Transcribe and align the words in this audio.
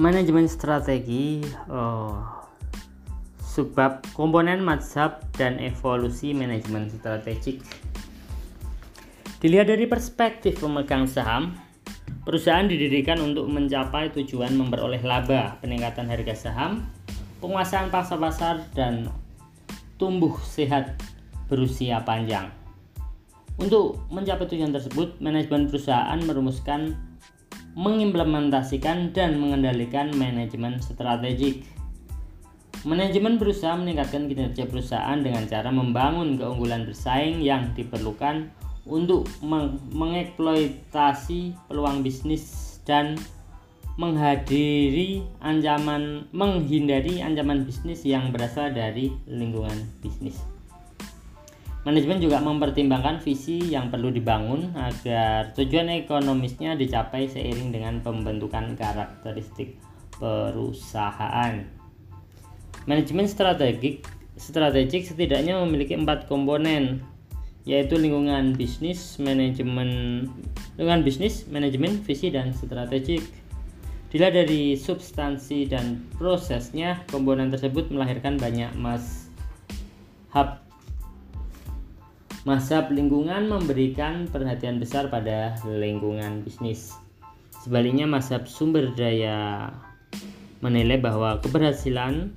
Manajemen 0.00 0.48
strategi 0.48 1.44
oh, 1.68 2.24
subbab 3.36 4.00
komponen 4.16 4.64
mazhab 4.64 5.20
dan 5.36 5.60
evolusi 5.60 6.32
manajemen 6.32 6.88
strategik. 6.88 7.60
Dilihat 9.44 9.68
dari 9.68 9.84
perspektif 9.84 10.56
pemegang 10.56 11.04
saham, 11.04 11.52
perusahaan 12.24 12.64
didirikan 12.64 13.20
untuk 13.20 13.44
mencapai 13.52 14.08
tujuan 14.16 14.56
memperoleh 14.56 15.04
laba, 15.04 15.60
peningkatan 15.60 16.08
harga 16.08 16.48
saham, 16.48 16.88
penguasaan 17.44 17.92
pasar 17.92 18.16
pasar 18.16 18.56
dan 18.72 19.12
tumbuh 20.00 20.32
sehat 20.40 20.96
berusia 21.52 22.00
panjang. 22.08 22.48
Untuk 23.60 24.00
mencapai 24.08 24.48
tujuan 24.48 24.72
tersebut, 24.72 25.20
manajemen 25.20 25.68
perusahaan 25.68 26.16
merumuskan, 26.24 27.09
mengimplementasikan, 27.78 29.14
dan 29.14 29.38
mengendalikan 29.38 30.10
manajemen 30.16 30.82
strategik. 30.82 31.62
Manajemen 32.82 33.36
berusaha 33.36 33.76
meningkatkan 33.76 34.24
kinerja 34.26 34.64
perusahaan 34.64 35.20
dengan 35.20 35.44
cara 35.44 35.68
membangun 35.68 36.40
keunggulan 36.40 36.88
bersaing 36.88 37.44
yang 37.44 37.76
diperlukan 37.76 38.48
untuk 38.88 39.28
meng 39.44 39.76
mengeksploitasi 39.92 41.52
peluang 41.68 42.00
bisnis 42.00 42.80
dan 42.88 43.20
menghadiri 44.00 45.20
ancaman 45.44 46.24
menghindari 46.32 47.20
ancaman 47.20 47.68
bisnis 47.68 48.00
yang 48.08 48.32
berasal 48.32 48.72
dari 48.72 49.12
lingkungan 49.28 49.76
bisnis. 50.00 50.49
Manajemen 51.80 52.20
juga 52.20 52.44
mempertimbangkan 52.44 53.24
visi 53.24 53.72
yang 53.72 53.88
perlu 53.88 54.12
dibangun 54.12 54.76
agar 54.76 55.56
tujuan 55.56 55.88
ekonomisnya 56.04 56.76
dicapai 56.76 57.24
seiring 57.24 57.72
dengan 57.72 58.04
pembentukan 58.04 58.76
karakteristik 58.76 59.80
perusahaan. 60.20 61.64
Manajemen 62.84 63.24
strategik 63.24 64.04
strategik 64.40 65.08
setidaknya 65.08 65.56
memiliki 65.64 65.92
empat 65.96 66.24
komponen 66.28 67.04
yaitu 67.68 67.96
lingkungan 68.00 68.56
bisnis, 68.56 69.20
manajemen 69.20 70.24
lingkungan 70.80 71.04
bisnis, 71.04 71.44
manajemen, 71.48 72.00
visi 72.04 72.32
dan 72.32 72.56
strategik. 72.56 73.24
Dilihat 74.10 74.34
dari 74.34 74.74
substansi 74.74 75.70
dan 75.70 76.02
prosesnya, 76.18 77.04
komponen 77.12 77.52
tersebut 77.52 77.92
melahirkan 77.94 78.40
banyak 78.40 78.72
mas 78.74 79.30
hub 80.34 80.69
Masa 82.48 82.88
lingkungan 82.88 83.52
memberikan 83.52 84.24
perhatian 84.24 84.80
besar 84.80 85.12
pada 85.12 85.60
lingkungan 85.68 86.40
bisnis. 86.40 86.96
Sebaliknya, 87.60 88.08
masa 88.08 88.40
sumber 88.48 88.96
daya 88.96 89.68
menilai 90.64 90.96
bahwa 90.96 91.36
keberhasilan 91.44 92.32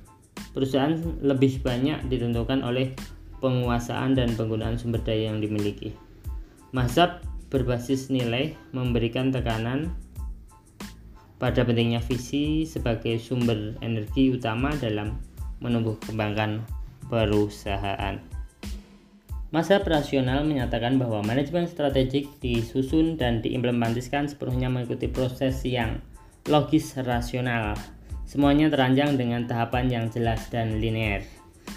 perusahaan 0.51 0.99
lebih 1.23 1.63
banyak 1.63 2.03
ditentukan 2.11 2.67
oleh 2.67 2.91
penguasaan 3.39 4.11
dan 4.11 4.35
penggunaan 4.35 4.75
sumber 4.75 4.99
daya 5.07 5.31
yang 5.31 5.39
dimiliki. 5.39 5.95
Mazhab 6.75 7.23
berbasis 7.47 8.11
nilai 8.11 8.59
memberikan 8.75 9.31
tekanan 9.31 9.87
pada 11.39 11.63
pentingnya 11.63 12.03
visi 12.03 12.67
sebagai 12.67 13.23
sumber 13.23 13.79
energi 13.79 14.35
utama 14.35 14.75
dalam 14.75 15.15
menumbuh 15.63 15.95
kembangkan 16.03 16.59
perusahaan. 17.07 18.32
Masa 19.53 19.77
rasional 19.77 20.41
menyatakan 20.49 20.97
bahwa 20.97 21.21
manajemen 21.21 21.69
strategik 21.69 22.25
disusun 22.41 23.21
dan 23.21 23.37
diimplementasikan 23.45 24.25
sepenuhnya 24.25 24.65
mengikuti 24.65 25.05
proses 25.05 25.61
yang 25.61 26.01
logis 26.49 26.97
rasional. 26.97 27.77
Semuanya 28.25 28.73
terancang 28.73 29.13
dengan 29.13 29.45
tahapan 29.45 29.93
yang 29.93 30.05
jelas 30.09 30.49
dan 30.49 30.81
linear. 30.81 31.21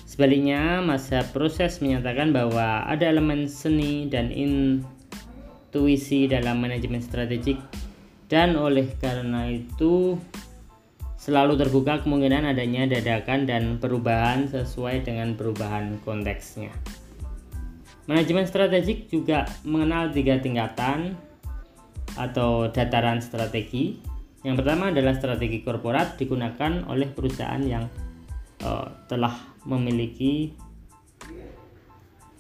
Sebaliknya, 0.09 0.81
masa 0.81 1.21
proses 1.37 1.85
menyatakan 1.85 2.33
bahwa 2.33 2.89
ada 2.89 3.13
elemen 3.13 3.45
seni 3.45 4.09
dan 4.09 4.33
intuisi 4.33 6.25
dalam 6.33 6.65
manajemen 6.65 7.05
strategik 7.05 7.61
dan 8.33 8.57
oleh 8.57 8.89
karena 8.97 9.53
itu 9.53 10.17
selalu 11.21 11.61
terbuka 11.61 12.01
kemungkinan 12.01 12.57
adanya 12.57 12.89
dadakan 12.89 13.45
dan 13.45 13.77
perubahan 13.77 14.49
sesuai 14.49 15.05
dengan 15.05 15.37
perubahan 15.37 16.01
konteksnya. 16.09 16.73
Manajemen 18.07 18.47
strategik 18.47 19.11
juga 19.11 19.51
mengenal 19.67 20.15
tiga 20.15 20.39
tingkatan 20.39 21.19
atau 22.15 22.71
dataran 22.71 23.19
strategi. 23.19 23.99
Yang 24.47 24.63
pertama 24.63 24.95
adalah 24.95 25.19
strategi 25.19 25.67
korporat 25.67 26.15
digunakan 26.15 26.87
oleh 26.87 27.11
perusahaan 27.11 27.59
yang 27.67 27.91
uh, 28.63 28.87
telah 29.11 29.35
memiliki 29.67 30.55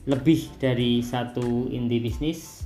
lebih 0.06 0.54
dari 0.62 1.02
satu 1.02 1.66
inti 1.66 1.98
bisnis 1.98 2.62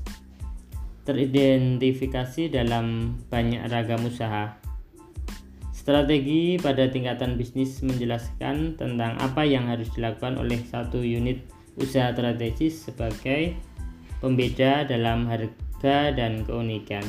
teridentifikasi 1.08 2.52
dalam 2.52 3.16
banyak 3.32 3.64
ragam 3.72 4.04
usaha. 4.04 4.60
Strategi 5.72 6.60
pada 6.60 6.92
tingkatan 6.92 7.40
bisnis 7.40 7.80
menjelaskan 7.80 8.76
tentang 8.76 9.16
apa 9.16 9.48
yang 9.48 9.72
harus 9.72 9.88
dilakukan 9.96 10.36
oleh 10.36 10.60
satu 10.68 11.00
unit 11.00 11.40
usaha 11.80 12.12
strategis 12.12 12.86
sebagai 12.86 13.56
pembeda 14.20 14.84
dalam 14.84 15.24
harga 15.26 16.12
dan 16.12 16.44
keunikan 16.44 17.02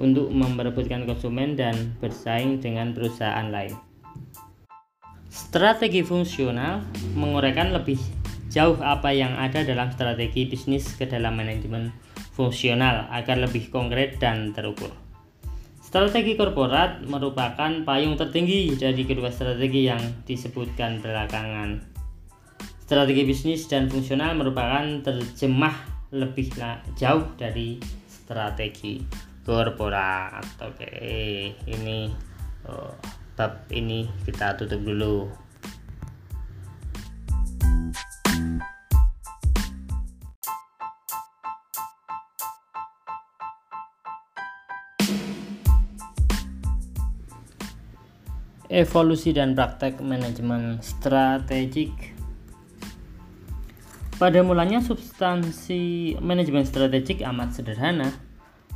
untuk 0.00 0.32
memperebutkan 0.32 1.04
konsumen 1.04 1.58
dan 1.58 1.92
bersaing 2.00 2.62
dengan 2.62 2.96
perusahaan 2.96 3.50
lain. 3.52 3.76
Strategi 5.30 6.02
fungsional 6.02 6.82
menguraikan 7.14 7.70
lebih 7.74 8.00
jauh 8.50 8.78
apa 8.82 9.14
yang 9.14 9.34
ada 9.38 9.62
dalam 9.62 9.90
strategi 9.94 10.46
bisnis 10.46 10.90
ke 10.98 11.06
dalam 11.06 11.38
manajemen 11.38 11.94
fungsional 12.34 13.06
agar 13.12 13.38
lebih 13.38 13.70
konkret 13.70 14.18
dan 14.18 14.50
terukur. 14.50 14.90
Strategi 15.82 16.38
korporat 16.38 17.02
merupakan 17.06 17.82
payung 17.82 18.14
tertinggi 18.14 18.78
dari 18.78 19.02
kedua 19.02 19.30
strategi 19.34 19.90
yang 19.90 20.02
disebutkan 20.22 21.02
belakangan. 21.02 21.89
Strategi 22.90 23.22
bisnis 23.22 23.70
dan 23.70 23.86
fungsional 23.86 24.34
merupakan 24.34 24.82
terjemah 24.82 26.10
lebih 26.10 26.50
jauh 26.98 27.22
dari 27.38 27.78
strategi 28.10 28.98
korporat. 29.46 30.42
Oke, 30.58 30.90
ini 31.70 32.10
oh, 32.66 32.90
ini 33.70 34.10
kita 34.26 34.58
tutup 34.58 34.82
dulu. 34.82 35.30
Evolusi 48.66 49.30
dan 49.30 49.54
praktek 49.54 50.02
manajemen 50.02 50.82
strategik 50.82 52.18
pada 54.20 54.44
mulanya 54.44 54.84
substansi 54.84 56.12
manajemen 56.20 56.68
strategik 56.68 57.24
amat 57.24 57.56
sederhana. 57.56 58.12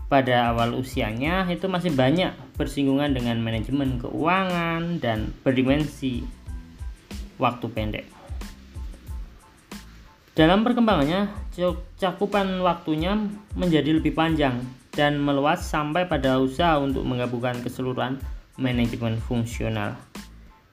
Pada 0.08 0.56
awal 0.56 0.72
usianya 0.72 1.44
itu 1.52 1.68
masih 1.68 1.92
banyak 1.92 2.32
bersinggungan 2.56 3.12
dengan 3.12 3.44
manajemen 3.44 4.00
keuangan 4.00 5.04
dan 5.04 5.36
berdimensi 5.44 6.24
waktu 7.36 7.66
pendek. 7.68 8.06
Dalam 10.32 10.64
perkembangannya, 10.64 11.28
cakupan 12.00 12.64
waktunya 12.64 13.12
menjadi 13.52 14.00
lebih 14.00 14.16
panjang 14.16 14.64
dan 14.96 15.20
meluas 15.20 15.60
sampai 15.60 16.08
pada 16.08 16.40
usaha 16.40 16.80
untuk 16.80 17.04
menggabungkan 17.04 17.60
keseluruhan 17.60 18.16
manajemen 18.56 19.20
fungsional. 19.20 19.92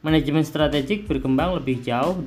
Manajemen 0.02 0.42
strategik 0.42 1.06
berkembang 1.06 1.62
lebih 1.62 1.86
jauh 1.86 2.18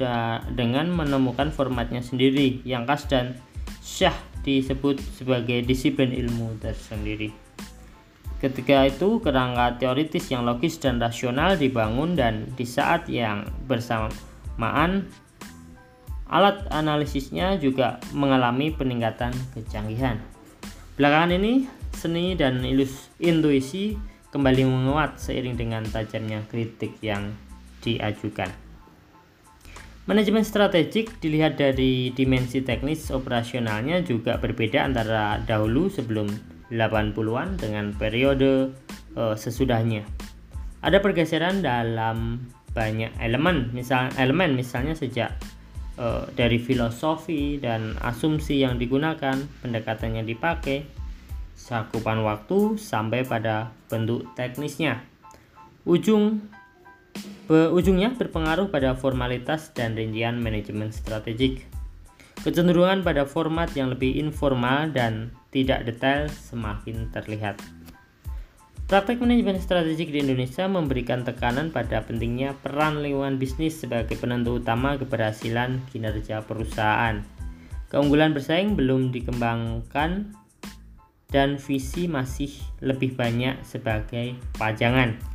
dengan 0.55 0.87
menemukan 0.95 1.51
formatnya 1.51 2.07
sendiri 2.07 2.63
yang 2.63 2.87
khas 2.87 3.11
dan 3.11 3.35
syah 3.83 4.15
disebut 4.47 5.03
sebagai 5.19 5.59
disiplin 5.67 6.15
ilmu 6.15 6.55
tersendiri. 6.63 7.35
Ketika 8.39 8.87
itu, 8.87 9.19
kerangka 9.19 9.83
teoritis 9.83 10.31
yang 10.31 10.47
logis 10.47 10.79
dan 10.79 11.03
rasional 11.03 11.59
dibangun 11.59 12.15
dan 12.15 12.47
di 12.55 12.63
saat 12.63 13.11
yang 13.11 13.43
bersamaan 13.67 15.11
alat 16.31 16.63
analisisnya 16.71 17.59
juga 17.59 17.99
mengalami 18.15 18.71
peningkatan 18.71 19.35
kecanggihan. 19.51 20.23
Belakangan 20.95 21.35
ini, 21.43 21.67
seni 21.91 22.39
dan 22.39 22.63
intuisi 23.19 23.99
kembali 24.31 24.63
menguat 24.63 25.19
seiring 25.19 25.59
dengan 25.59 25.83
tajamnya 25.89 26.47
kritik 26.47 27.03
yang 27.03 27.35
diajukan. 27.85 28.49
Manajemen 30.05 30.45
strategik 30.45 31.17
dilihat 31.21 31.57
dari 31.57 32.13
dimensi 32.13 32.61
teknis 32.61 33.09
operasionalnya 33.09 34.05
juga 34.05 34.37
berbeda 34.37 34.85
antara 34.85 35.41
dahulu 35.41 35.89
sebelum 35.89 36.29
80-an 36.69 37.57
dengan 37.57 37.93
periode 37.97 38.77
uh, 39.17 39.33
sesudahnya. 39.33 40.05
Ada 40.85 41.01
pergeseran 41.01 41.65
dalam 41.65 42.45
banyak 42.77 43.17
elemen, 43.17 43.73
misal 43.73 44.13
elemen 44.21 44.53
misalnya 44.53 44.93
sejak 44.93 45.33
uh, 45.97 46.29
dari 46.37 46.61
filosofi 46.61 47.57
dan 47.57 47.97
asumsi 48.05 48.61
yang 48.61 48.77
digunakan, 48.77 49.41
pendekatan 49.65 50.21
yang 50.21 50.27
dipakai, 50.29 50.85
cakupan 51.57 52.21
waktu 52.21 52.77
sampai 52.77 53.25
pada 53.25 53.73
bentuk 53.89 54.29
teknisnya. 54.37 55.01
Ujung 55.89 56.45
ujungnya 57.49 58.17
berpengaruh 58.17 58.73
pada 58.73 58.97
formalitas 58.97 59.71
dan 59.77 59.93
rincian 59.95 60.41
manajemen 60.41 60.91
strategik. 60.91 61.69
Kecenderungan 62.41 63.01
pada 63.01 63.25
format 63.25 63.73
yang 63.73 63.93
lebih 63.93 64.21
informal 64.21 64.93
dan 64.93 65.33
tidak 65.49 65.89
detail 65.89 66.29
semakin 66.29 67.09
terlihat. 67.13 67.57
Praktek 68.85 69.17
manajemen 69.17 69.57
strategik 69.57 70.13
di 70.13 70.21
Indonesia 70.21 70.69
memberikan 70.69 71.25
tekanan 71.25 71.73
pada 71.73 72.05
pentingnya 72.05 72.53
peran 72.61 73.01
lingkungan 73.01 73.41
bisnis 73.41 73.81
sebagai 73.81 74.13
penentu 74.21 74.61
utama 74.61 75.01
keberhasilan 75.01 75.81
kinerja 75.89 76.45
perusahaan. 76.45 77.25
Keunggulan 77.89 78.37
bersaing 78.37 78.77
belum 78.77 79.09
dikembangkan 79.09 80.37
dan 81.33 81.57
visi 81.57 82.13
masih 82.13 82.53
lebih 82.85 83.17
banyak 83.17 83.57
sebagai 83.65 84.37
pajangan. 84.61 85.34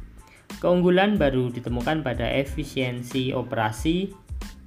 Keunggulan 0.58 1.22
baru 1.22 1.54
ditemukan 1.54 2.02
pada 2.02 2.26
efisiensi 2.26 3.30
operasi, 3.32 4.10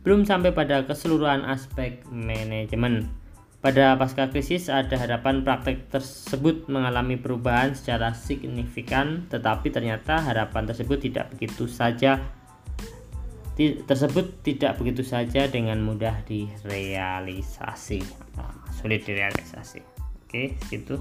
belum 0.07 0.23
sampai 0.23 0.55
pada 0.55 0.87
keseluruhan 0.87 1.43
aspek 1.43 2.07
manajemen. 2.09 3.11
Pada 3.63 3.95
pasca 3.99 4.31
krisis 4.31 4.67
ada 4.71 4.99
harapan 4.99 5.47
praktek 5.47 5.91
tersebut 5.91 6.67
mengalami 6.71 7.19
perubahan 7.19 7.75
secara 7.75 8.15
signifikan, 8.15 9.27
tetapi 9.31 9.71
ternyata 9.71 10.19
harapan 10.19 10.67
tersebut 10.67 10.99
tidak 10.99 11.31
begitu 11.35 11.71
saja 11.71 12.19
tersebut 13.61 14.41
tidak 14.41 14.81
begitu 14.81 15.05
saja 15.05 15.45
dengan 15.45 15.77
mudah 15.85 16.25
direalisasi, 16.25 18.01
sulit 18.73 19.05
direalisasi. 19.05 19.85
Oke, 20.25 20.57
gitu. 20.73 20.97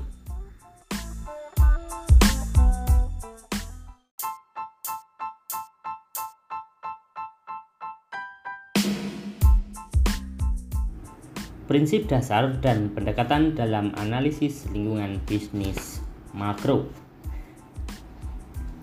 Prinsip 11.71 12.03
dasar 12.11 12.51
dan 12.59 12.91
pendekatan 12.91 13.55
dalam 13.55 13.95
analisis 13.95 14.67
lingkungan 14.75 15.23
bisnis 15.23 16.03
makro. 16.35 16.91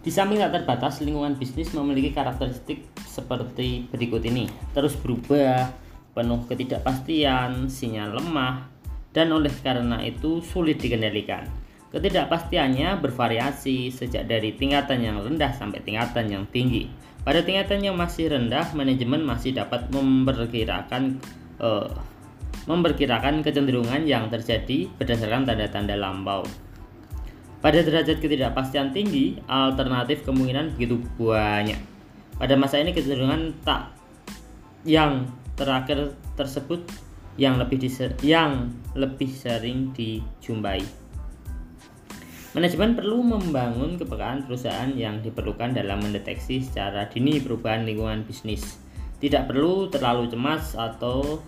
Di 0.00 0.08
samping 0.08 0.40
tak 0.40 0.56
terbatas, 0.56 1.04
lingkungan 1.04 1.36
bisnis 1.36 1.76
memiliki 1.76 2.16
karakteristik 2.16 2.88
seperti 3.04 3.84
berikut 3.92 4.24
ini. 4.24 4.48
Terus 4.72 4.96
berubah, 4.96 5.68
penuh 6.16 6.48
ketidakpastian, 6.48 7.68
sinyal 7.68 8.16
lemah, 8.16 8.72
dan 9.12 9.36
oleh 9.36 9.52
karena 9.60 10.00
itu 10.00 10.40
sulit 10.40 10.80
dikendalikan. 10.80 11.44
Ketidakpastiannya 11.92 13.04
bervariasi 13.04 13.92
sejak 13.92 14.24
dari 14.24 14.56
tingkatan 14.56 15.04
yang 15.04 15.20
rendah 15.20 15.52
sampai 15.52 15.84
tingkatan 15.84 16.32
yang 16.32 16.48
tinggi. 16.48 16.88
Pada 17.20 17.44
tingkatan 17.44 17.84
yang 17.84 18.00
masih 18.00 18.32
rendah, 18.32 18.72
manajemen 18.72 19.28
masih 19.28 19.52
dapat 19.52 19.92
memperkirakan 19.92 21.20
uh, 21.60 22.16
memperkirakan 22.68 23.40
kecenderungan 23.40 24.04
yang 24.04 24.28
terjadi 24.28 24.92
berdasarkan 25.00 25.48
tanda-tanda 25.48 25.96
lampau. 25.96 26.44
Pada 27.58 27.82
derajat 27.82 28.22
ketidakpastian 28.22 28.94
tinggi, 28.94 29.40
alternatif 29.50 30.22
kemungkinan 30.22 30.76
begitu 30.78 31.02
banyak. 31.18 31.80
Pada 32.38 32.54
masa 32.54 32.78
ini 32.78 32.94
kecenderungan 32.94 33.56
tak 33.66 33.90
yang 34.86 35.26
terakhir 35.58 36.14
tersebut 36.38 36.86
yang 37.34 37.58
lebih 37.58 37.82
yang 38.22 38.70
lebih 38.94 39.26
sering 39.26 39.90
dijumpai. 39.96 41.08
Manajemen 42.54 42.94
perlu 42.94 43.22
membangun 43.22 43.98
kepekaan 43.98 44.46
perusahaan 44.46 44.90
yang 44.94 45.18
diperlukan 45.22 45.74
dalam 45.74 46.02
mendeteksi 46.02 46.62
secara 46.62 47.06
dini 47.10 47.38
perubahan 47.42 47.86
lingkungan 47.86 48.22
bisnis. 48.22 48.78
Tidak 49.18 49.50
perlu 49.50 49.90
terlalu 49.90 50.30
cemas 50.30 50.78
atau 50.78 51.42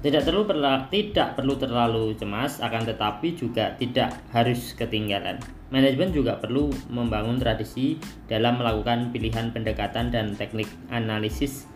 tidak 0.00 0.24
perlu 0.24 0.44
tidak 0.88 1.28
perlu 1.36 1.54
terlalu 1.58 2.04
cemas 2.16 2.62
akan 2.62 2.88
tetapi 2.88 3.36
juga 3.36 3.74
tidak 3.76 4.16
harus 4.32 4.72
ketinggalan. 4.76 5.40
Manajemen 5.74 6.14
juga 6.14 6.38
perlu 6.38 6.70
membangun 6.88 7.36
tradisi 7.40 7.98
dalam 8.30 8.62
melakukan 8.62 9.10
pilihan 9.10 9.50
pendekatan 9.50 10.14
dan 10.14 10.38
teknik 10.38 10.70
analisis 10.88 11.66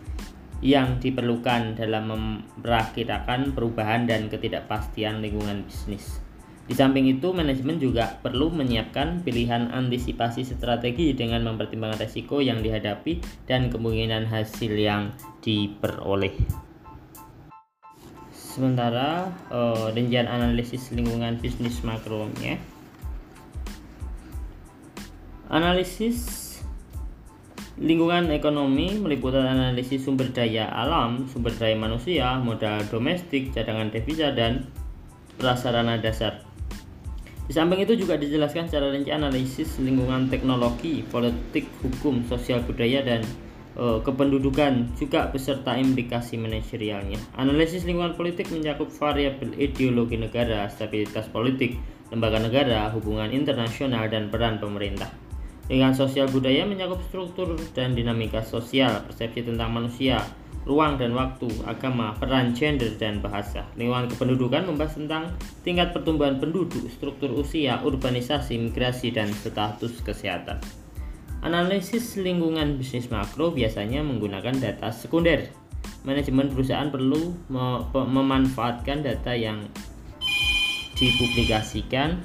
yang 0.59 0.99
diperlukan 0.99 1.75
dalam 1.79 2.11
memperkirakan 2.11 3.55
perubahan 3.55 4.07
dan 4.07 4.27
ketidakpastian 4.27 5.23
lingkungan 5.23 5.63
bisnis. 5.67 6.19
Di 6.69 6.77
samping 6.77 7.09
itu, 7.09 7.33
manajemen 7.33 7.81
juga 7.81 8.21
perlu 8.21 8.53
menyiapkan 8.53 9.25
pilihan 9.25 9.73
antisipasi 9.73 10.45
strategi 10.45 11.17
dengan 11.17 11.41
mempertimbangkan 11.49 12.05
resiko 12.05 12.45
yang 12.45 12.61
dihadapi 12.61 13.25
dan 13.49 13.73
kemungkinan 13.73 14.29
hasil 14.29 14.77
yang 14.77 15.09
diperoleh. 15.41 16.68
Sementara 18.49 19.29
uh, 19.53 19.93
rincian 19.93 20.25
analisis 20.25 20.89
lingkungan 20.89 21.37
bisnis 21.37 21.85
makronya 21.85 22.57
Analisis 25.49 26.49
lingkungan 27.79 28.29
ekonomi 28.29 29.01
meliputi 29.01 29.39
analisis 29.39 30.05
sumber 30.05 30.29
daya 30.29 30.69
alam, 30.69 31.25
sumber 31.31 31.49
daya 31.55 31.73
manusia, 31.73 32.37
modal 32.37 32.85
domestik, 32.91 33.49
cadangan 33.55 33.89
devisa, 33.89 34.29
dan 34.35 34.69
prasarana 35.41 35.97
dasar. 35.97 36.45
Di 37.49 37.57
samping 37.57 37.81
itu 37.81 37.97
juga 37.97 38.13
dijelaskan 38.19 38.69
secara 38.69 38.93
rinci 38.93 39.09
analisis 39.09 39.81
lingkungan 39.81 40.29
teknologi, 40.29 41.01
politik, 41.09 41.65
hukum, 41.81 42.21
sosial 42.29 42.61
budaya, 42.61 43.01
dan 43.01 43.25
kependudukan 43.79 44.99
juga 44.99 45.31
beserta 45.31 45.79
implikasi 45.79 46.35
manajerialnya. 46.35 47.15
Analisis 47.39 47.87
lingkungan 47.87 48.19
politik 48.19 48.51
mencakup 48.51 48.91
variabel 48.91 49.55
ideologi 49.55 50.19
negara, 50.19 50.67
stabilitas 50.67 51.31
politik, 51.31 51.79
lembaga 52.11 52.43
negara, 52.43 52.91
hubungan 52.91 53.31
internasional, 53.31 54.11
dan 54.11 54.27
peran 54.27 54.59
pemerintah. 54.59 55.07
Lingkungan 55.71 55.95
sosial 55.95 56.27
budaya 56.27 56.65
mencakup 56.65 56.99
struktur 57.07 57.55
dan 57.77 57.95
dinamika 57.95 58.41
sosial, 58.41 59.05
persepsi 59.05 59.45
tentang 59.45 59.69
manusia, 59.71 60.19
ruang 60.67 60.97
dan 60.97 61.15
waktu, 61.15 61.47
agama, 61.63 62.17
peran 62.17 62.51
gender, 62.57 62.89
dan 62.99 63.23
bahasa. 63.23 63.63
Lingkungan 63.79 64.09
kependudukan 64.11 64.65
membahas 64.65 64.97
tentang 64.97 65.23
tingkat 65.63 65.93
pertumbuhan 65.95 66.41
penduduk, 66.41 66.89
struktur 66.91 67.31
usia, 67.37 67.79
urbanisasi, 67.85 68.59
migrasi, 68.59 69.13
dan 69.13 69.29
status 69.31 70.01
kesehatan. 70.03 70.59
Analisis 71.39 72.19
lingkungan 72.19 72.75
bisnis 72.75 73.07
makro 73.07 73.55
biasanya 73.55 74.03
menggunakan 74.03 74.59
data 74.59 74.91
sekunder. 74.91 75.47
Manajemen 76.03 76.51
perusahaan 76.51 76.91
perlu 76.91 77.31
memanfaatkan 77.95 79.07
data 79.07 79.31
yang 79.31 79.63
dipublikasikan 80.99 82.19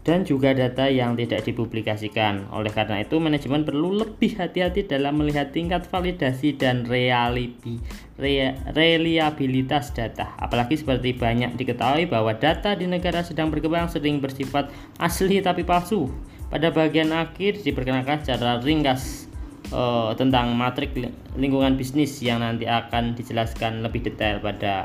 dan 0.00 0.24
juga 0.24 0.56
data 0.56 0.88
yang 0.88 1.16
tidak 1.16 1.44
dipublikasikan. 1.44 2.48
Oleh 2.52 2.72
karena 2.72 3.04
itu, 3.04 3.20
manajemen 3.20 3.68
perlu 3.68 4.00
lebih 4.00 4.36
hati-hati 4.36 4.88
dalam 4.88 5.20
melihat 5.20 5.52
tingkat 5.52 5.84
validasi 5.88 6.56
dan 6.56 6.88
realibi, 6.88 7.80
re, 8.16 8.56
reliabilitas 8.72 9.92
data. 9.92 10.32
Apalagi 10.40 10.80
seperti 10.80 11.16
banyak 11.16 11.56
diketahui 11.56 12.08
bahwa 12.08 12.32
data 12.32 12.72
di 12.76 12.88
negara 12.88 13.20
sedang 13.20 13.52
berkembang 13.52 13.92
sering 13.92 14.20
bersifat 14.24 14.72
asli 14.96 15.40
tapi 15.44 15.64
palsu. 15.64 16.08
Pada 16.50 16.74
bagian 16.74 17.14
akhir 17.14 17.62
diperkenalkan 17.62 18.26
secara 18.26 18.58
ringkas 18.58 19.30
uh, 19.70 20.10
tentang 20.18 20.50
matrik 20.58 20.90
lingkungan 21.38 21.78
bisnis 21.78 22.18
yang 22.18 22.42
nanti 22.42 22.66
akan 22.66 23.14
dijelaskan 23.14 23.86
lebih 23.86 24.02
detail 24.02 24.42
pada 24.42 24.82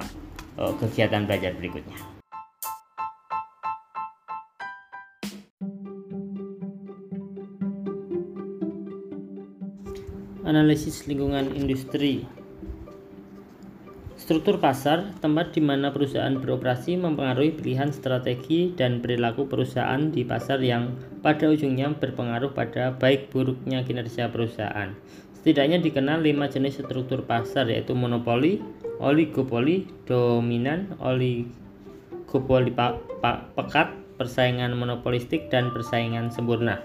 uh, 0.61 0.77
kegiatan 0.77 1.25
belajar 1.25 1.57
berikutnya. 1.57 1.97
Analisis 10.45 11.09
lingkungan 11.09 11.49
industri 11.57 12.29
Struktur 14.25 14.57
pasar, 14.57 15.13
tempat 15.21 15.53
di 15.53 15.61
mana 15.61 15.93
perusahaan 15.93 16.33
beroperasi 16.33 16.97
mempengaruhi 16.97 17.61
pilihan 17.61 17.93
strategi 17.93 18.73
dan 18.73 18.97
perilaku 18.97 19.45
perusahaan 19.45 20.01
di 20.09 20.25
pasar 20.25 20.65
yang 20.65 20.97
pada 21.21 21.45
ujungnya 21.45 21.93
berpengaruh 21.93 22.49
pada 22.57 22.97
baik 22.97 23.29
buruknya 23.29 23.85
kinerja 23.85 24.33
perusahaan. 24.33 24.97
Setidaknya 25.37 25.77
dikenal 25.77 26.25
lima 26.25 26.49
jenis 26.49 26.81
struktur 26.81 27.21
pasar 27.21 27.69
yaitu 27.69 27.93
monopoli, 27.93 28.65
oligopoli, 28.97 29.85
dominan, 30.09 30.97
oligopoli 30.97 32.73
pekat, 33.53 33.93
persaingan 34.17 34.73
monopolistik, 34.73 35.53
dan 35.53 35.69
persaingan 35.69 36.33
sempurna. 36.33 36.81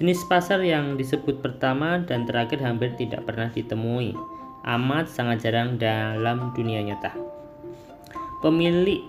Jenis 0.00 0.24
pasar 0.32 0.64
yang 0.64 0.96
disebut 0.96 1.44
pertama 1.44 2.00
dan 2.08 2.24
terakhir 2.24 2.64
hampir 2.64 2.96
tidak 2.96 3.28
pernah 3.28 3.52
ditemui, 3.52 4.16
amat 4.64 5.08
sangat 5.08 5.44
jarang 5.46 5.80
dalam 5.80 6.52
dunia 6.52 6.84
nyata. 6.84 7.12
Pemilik 8.40 9.04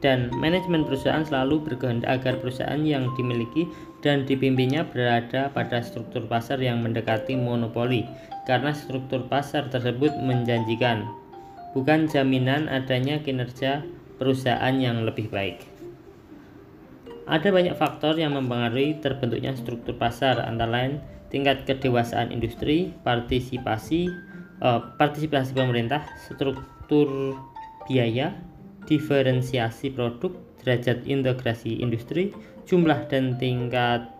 dan 0.00 0.32
manajemen 0.36 0.82
perusahaan 0.88 1.22
selalu 1.22 1.62
berkehendak 1.62 2.08
agar 2.08 2.34
perusahaan 2.40 2.80
yang 2.80 3.12
dimiliki 3.14 3.68
dan 4.00 4.24
dipimpinnya 4.24 4.88
berada 4.88 5.52
pada 5.52 5.84
struktur 5.84 6.24
pasar 6.24 6.58
yang 6.60 6.80
mendekati 6.80 7.36
monopoli 7.36 8.08
karena 8.48 8.72
struktur 8.72 9.26
pasar 9.28 9.68
tersebut 9.68 10.14
menjanjikan 10.22 11.04
bukan 11.76 12.08
jaminan 12.08 12.72
adanya 12.72 13.20
kinerja 13.20 13.84
perusahaan 14.16 14.72
yang 14.80 15.04
lebih 15.04 15.28
baik. 15.28 15.60
Ada 17.26 17.50
banyak 17.50 17.74
faktor 17.74 18.16
yang 18.16 18.38
mempengaruhi 18.38 19.02
terbentuknya 19.02 19.52
struktur 19.58 19.98
pasar 19.98 20.40
antara 20.40 20.70
lain 20.72 20.92
tingkat 21.28 21.66
kedewasaan 21.66 22.30
industri, 22.30 22.94
partisipasi 23.02 24.08
uh, 24.60 24.94
partisipasi 24.96 25.56
pemerintah, 25.56 26.04
struktur 26.26 27.36
biaya, 27.86 28.36
diferensiasi 28.86 29.92
produk, 29.92 30.34
derajat 30.62 31.06
integrasi 31.06 31.82
industri, 31.82 32.34
jumlah 32.66 33.06
dan 33.10 33.38
tingkat 33.38 34.10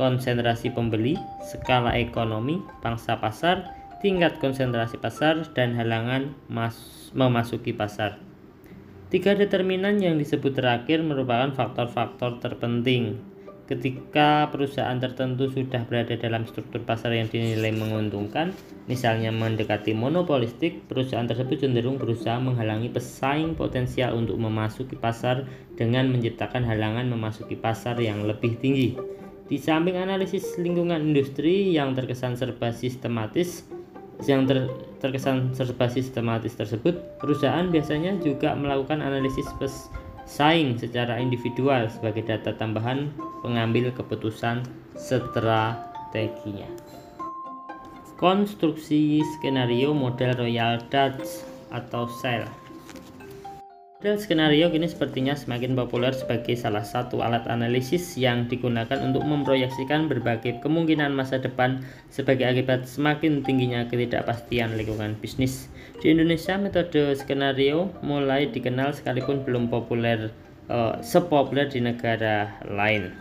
konsentrasi 0.00 0.72
pembeli, 0.72 1.20
skala 1.44 1.92
ekonomi, 2.00 2.64
pangsa 2.80 3.20
pasar, 3.20 3.68
tingkat 4.00 4.40
konsentrasi 4.40 4.96
pasar, 4.96 5.44
dan 5.52 5.76
halangan 5.76 6.32
mas 6.48 6.76
memasuki 7.12 7.76
pasar. 7.76 8.16
Tiga 9.10 9.34
determinan 9.34 9.98
yang 9.98 10.16
disebut 10.16 10.54
terakhir 10.54 11.02
merupakan 11.02 11.50
faktor-faktor 11.52 12.38
terpenting. 12.38 13.18
Ketika 13.70 14.50
perusahaan 14.50 14.98
tertentu 14.98 15.46
sudah 15.46 15.86
berada 15.86 16.18
dalam 16.18 16.42
struktur 16.42 16.82
pasar 16.82 17.14
yang 17.14 17.30
dinilai 17.30 17.70
menguntungkan, 17.70 18.50
misalnya 18.90 19.30
mendekati 19.30 19.94
monopolistik, 19.94 20.90
perusahaan 20.90 21.22
tersebut 21.30 21.62
cenderung 21.62 21.94
berusaha 21.94 22.42
menghalangi 22.42 22.90
pesaing 22.90 23.54
potensial 23.54 24.18
untuk 24.18 24.42
memasuki 24.42 24.98
pasar 24.98 25.46
dengan 25.78 26.10
menciptakan 26.10 26.66
halangan 26.66 27.06
memasuki 27.14 27.54
pasar 27.54 27.94
yang 28.02 28.26
lebih 28.26 28.58
tinggi. 28.58 28.98
Di 29.46 29.54
samping 29.54 30.02
analisis 30.02 30.58
lingkungan 30.58 30.98
industri 31.14 31.70
yang 31.70 31.94
terkesan 31.94 32.34
serba 32.34 32.74
sistematis, 32.74 33.70
yang 34.26 34.50
ter, 34.50 34.66
terkesan 34.98 35.54
serba 35.54 35.86
sistematis 35.86 36.58
tersebut, 36.58 37.22
perusahaan 37.22 37.70
biasanya 37.70 38.18
juga 38.18 38.50
melakukan 38.58 38.98
analisis 38.98 39.46
pesaing 40.30 40.78
secara 40.78 41.18
individual 41.18 41.90
sebagai 41.90 42.22
data 42.22 42.54
tambahan 42.54 43.10
pengambil 43.42 43.90
keputusan 43.90 44.62
strateginya. 44.94 46.70
Konstruksi 48.14 49.26
skenario 49.34 49.90
model 49.90 50.38
Royal 50.38 50.78
Dutch 50.86 51.42
atau 51.74 52.06
SEL 52.22 52.46
Model 53.98 54.16
skenario 54.22 54.70
kini 54.70 54.86
sepertinya 54.86 55.34
semakin 55.34 55.74
populer 55.74 56.14
sebagai 56.14 56.54
salah 56.54 56.86
satu 56.86 57.26
alat 57.26 57.50
analisis 57.50 58.14
yang 58.14 58.46
digunakan 58.46 59.02
untuk 59.02 59.26
memproyeksikan 59.26 60.06
berbagai 60.06 60.62
kemungkinan 60.62 61.10
masa 61.10 61.42
depan 61.42 61.82
sebagai 62.06 62.46
akibat 62.46 62.86
semakin 62.86 63.42
tingginya 63.42 63.82
ketidakpastian 63.90 64.78
lingkungan 64.78 65.18
bisnis. 65.18 65.66
Di 66.00 66.16
Indonesia, 66.16 66.56
metode 66.56 67.12
skenario 67.12 67.92
mulai 68.00 68.48
dikenal 68.48 68.96
sekalipun 68.96 69.44
belum 69.44 69.68
populer 69.68 70.32
uh, 70.72 70.96
sepopuler 71.04 71.68
di 71.68 71.84
negara 71.84 72.48
lain. 72.64 73.12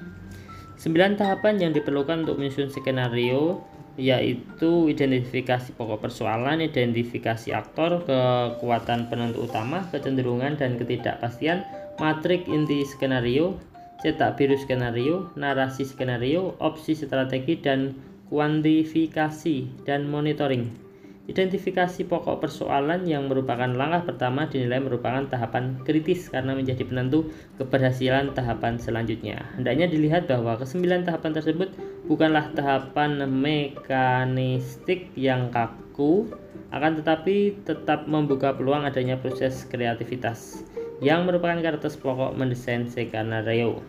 Sembilan 0.79 1.19
tahapan 1.19 1.59
yang 1.59 1.75
diperlukan 1.75 2.23
untuk 2.23 2.39
menyusun 2.39 2.71
skenario 2.71 3.59
yaitu 3.99 4.87
identifikasi 4.87 5.75
pokok 5.75 6.07
persoalan, 6.07 6.63
identifikasi 6.63 7.51
aktor, 7.51 7.99
kekuatan 8.07 9.11
penentu 9.11 9.43
utama, 9.43 9.83
kecenderungan 9.91 10.55
dan 10.55 10.79
ketidakpastian, 10.79 11.67
matrik 11.99 12.47
inti 12.47 12.87
skenario, 12.87 13.59
cetak 13.99 14.39
biru 14.39 14.55
skenario, 14.55 15.27
narasi 15.35 15.83
skenario, 15.83 16.55
opsi 16.63 16.95
strategi 16.95 17.59
dan 17.59 17.91
kuantifikasi 18.31 19.83
dan 19.83 20.07
monitoring. 20.07 20.88
Identifikasi 21.29 22.09
pokok 22.09 22.41
persoalan 22.41 23.05
yang 23.05 23.29
merupakan 23.29 23.69
langkah 23.69 24.09
pertama 24.09 24.49
dinilai 24.49 24.81
merupakan 24.81 25.29
tahapan 25.29 25.77
kritis 25.85 26.25
karena 26.25 26.57
menjadi 26.57 26.81
penentu 26.89 27.29
keberhasilan 27.61 28.33
tahapan 28.33 28.81
selanjutnya. 28.81 29.45
Hendaknya 29.53 29.85
dilihat 29.85 30.25
bahwa 30.25 30.57
kesembilan 30.57 31.05
tahapan 31.05 31.37
tersebut 31.37 31.69
bukanlah 32.09 32.49
tahapan 32.57 33.29
mekanistik 33.29 35.13
yang 35.13 35.53
kaku, 35.53 36.33
akan 36.73 36.97
tetapi 36.97 37.61
tetap 37.61 38.09
membuka 38.09 38.57
peluang 38.57 38.89
adanya 38.89 39.13
proses 39.21 39.69
kreativitas 39.69 40.65
yang 40.97 41.29
merupakan 41.29 41.61
karakter 41.61 41.93
pokok 41.93 42.33
mendesain 42.33 42.89
skenario. 42.89 43.85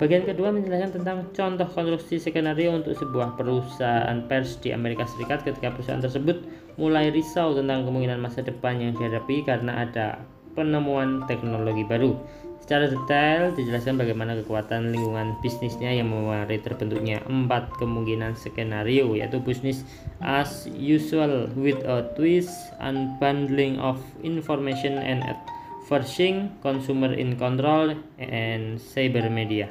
Bagian 0.00 0.24
kedua 0.24 0.48
menjelaskan 0.48 1.04
tentang 1.04 1.28
contoh 1.36 1.68
konstruksi 1.68 2.16
skenario 2.16 2.72
untuk 2.72 2.96
sebuah 2.96 3.36
perusahaan 3.36 4.24
pers 4.24 4.56
di 4.64 4.72
Amerika 4.72 5.04
Serikat 5.04 5.44
ketika 5.44 5.68
perusahaan 5.68 6.00
tersebut 6.00 6.40
mulai 6.80 7.12
risau 7.12 7.52
tentang 7.52 7.84
kemungkinan 7.84 8.20
masa 8.20 8.40
depan 8.40 8.80
yang 8.80 8.92
dihadapi 8.96 9.44
karena 9.44 9.84
ada 9.84 10.20
penemuan 10.52 11.24
teknologi 11.28 11.84
baru. 11.84 12.16
Secara 12.62 12.86
detail 12.86 13.50
dijelaskan 13.58 13.98
bagaimana 13.98 14.38
kekuatan 14.38 14.94
lingkungan 14.94 15.34
bisnisnya 15.42 15.90
yang 15.98 16.14
mewarnai 16.14 16.62
terbentuknya 16.62 17.18
empat 17.26 17.74
kemungkinan 17.82 18.38
skenario 18.38 19.18
yaitu 19.18 19.42
business 19.42 19.82
as 20.22 20.70
usual 20.70 21.50
with 21.58 21.82
a 21.82 22.06
twist, 22.14 22.54
unbundling 22.78 23.82
of 23.82 23.98
information 24.22 24.94
and 25.02 25.26
adversing, 25.26 26.54
consumer 26.62 27.10
in 27.10 27.34
control, 27.34 27.98
and 28.22 28.78
cyber 28.78 29.26
media. 29.26 29.66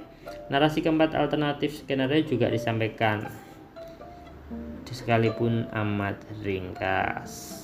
Narasi 0.52 0.84
keempat 0.84 1.16
alternatif 1.16 1.88
skenario 1.88 2.28
juga 2.28 2.52
disampaikan 2.52 3.24
sekalipun 4.92 5.72
amat 5.72 6.20
ringkas. 6.44 7.58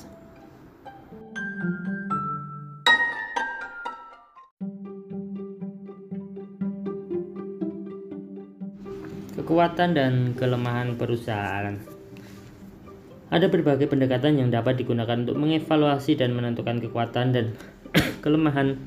Kekuatan 9.35 9.95
dan 9.95 10.13
kelemahan 10.35 10.95
perusahaan. 10.95 11.75
Ada 13.27 13.51
berbagai 13.51 13.91
pendekatan 13.91 14.39
yang 14.39 14.49
dapat 14.51 14.79
digunakan 14.79 15.19
untuk 15.19 15.35
mengevaluasi 15.35 16.15
dan 16.15 16.31
menentukan 16.31 16.79
kekuatan 16.79 17.35
dan 17.35 17.45
kelemahan 18.23 18.79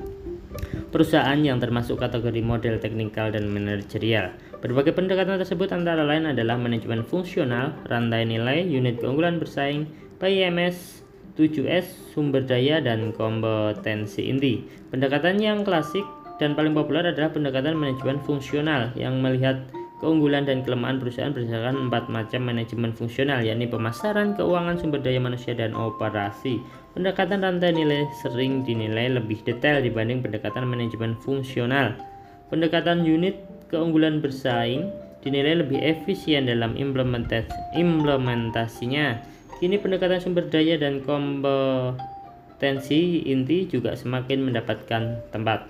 perusahaan 0.89 1.39
yang 1.39 1.61
termasuk 1.61 2.01
kategori 2.01 2.41
model 2.41 2.81
teknikal 2.81 3.29
dan 3.29 3.47
manajerial. 3.47 4.33
Berbagai 4.61 4.93
pendekatan 4.93 5.41
tersebut 5.41 5.73
antara 5.73 6.05
lain 6.05 6.29
adalah 6.29 6.53
manajemen 6.53 7.01
fungsional, 7.01 7.73
rantai 7.89 8.29
nilai, 8.29 8.61
unit 8.61 9.01
keunggulan 9.01 9.41
bersaing, 9.41 9.89
PIMS, 10.21 11.01
7S, 11.33 12.13
sumber 12.13 12.45
daya, 12.45 12.77
dan 12.77 13.09
kompetensi 13.09 14.29
inti. 14.29 14.61
Pendekatan 14.93 15.41
yang 15.41 15.65
klasik 15.65 16.05
dan 16.37 16.53
paling 16.53 16.77
populer 16.77 17.09
adalah 17.09 17.33
pendekatan 17.33 17.73
manajemen 17.73 18.21
fungsional 18.21 18.93
yang 18.93 19.17
melihat 19.17 19.65
keunggulan 19.97 20.45
dan 20.45 20.61
kelemahan 20.61 21.01
perusahaan 21.01 21.33
berdasarkan 21.33 21.89
empat 21.89 22.13
macam 22.13 22.41
manajemen 22.45 22.93
fungsional, 22.93 23.41
yakni 23.41 23.65
pemasaran, 23.65 24.37
keuangan, 24.37 24.77
sumber 24.77 25.01
daya 25.01 25.17
manusia, 25.17 25.57
dan 25.57 25.73
operasi. 25.73 26.61
Pendekatan 26.93 27.41
rantai 27.41 27.73
nilai 27.73 28.05
sering 28.21 28.61
dinilai 28.61 29.09
lebih 29.09 29.41
detail 29.41 29.81
dibanding 29.81 30.21
pendekatan 30.21 30.69
manajemen 30.69 31.17
fungsional. 31.17 31.97
Pendekatan 32.53 33.07
unit 33.07 33.41
keunggulan 33.71 34.19
bersaing 34.19 34.91
dinilai 35.23 35.63
lebih 35.63 35.79
efisien 35.79 36.45
dalam 36.45 36.75
implementasi, 36.75 37.49
implementasinya. 37.79 39.23
Kini 39.61 39.77
pendekatan 39.77 40.19
sumber 40.19 40.49
daya 40.49 40.75
dan 40.81 41.05
kompetensi 41.05 42.01
inti 43.29 43.69
juga 43.69 43.93
semakin 43.93 44.43
mendapatkan 44.49 45.21
tempat. 45.29 45.69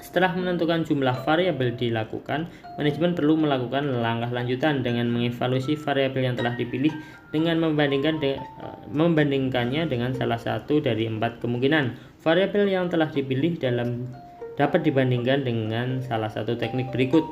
Setelah 0.00 0.32
menentukan 0.32 0.82
jumlah 0.84 1.22
variabel 1.28 1.76
dilakukan, 1.76 2.48
manajemen 2.80 3.12
perlu 3.14 3.36
melakukan 3.36 4.00
langkah 4.00 4.32
lanjutan 4.32 4.80
dengan 4.80 5.06
mengevaluasi 5.12 5.76
variabel 5.76 6.32
yang 6.32 6.36
telah 6.40 6.56
dipilih 6.56 6.92
dengan 7.30 7.60
membandingkan 7.60 8.18
de, 8.18 8.36
eh, 8.36 8.40
membandingkannya 8.90 9.86
dengan 9.86 10.16
salah 10.16 10.40
satu 10.40 10.80
dari 10.82 11.06
empat 11.06 11.38
kemungkinan. 11.44 12.16
Variabel 12.20 12.68
yang 12.68 12.88
telah 12.90 13.08
dipilih 13.12 13.60
dalam 13.60 14.08
dapat 14.60 14.84
dibandingkan 14.84 15.48
dengan 15.48 16.04
salah 16.04 16.28
satu 16.28 16.60
teknik 16.60 16.92
berikut: 16.92 17.24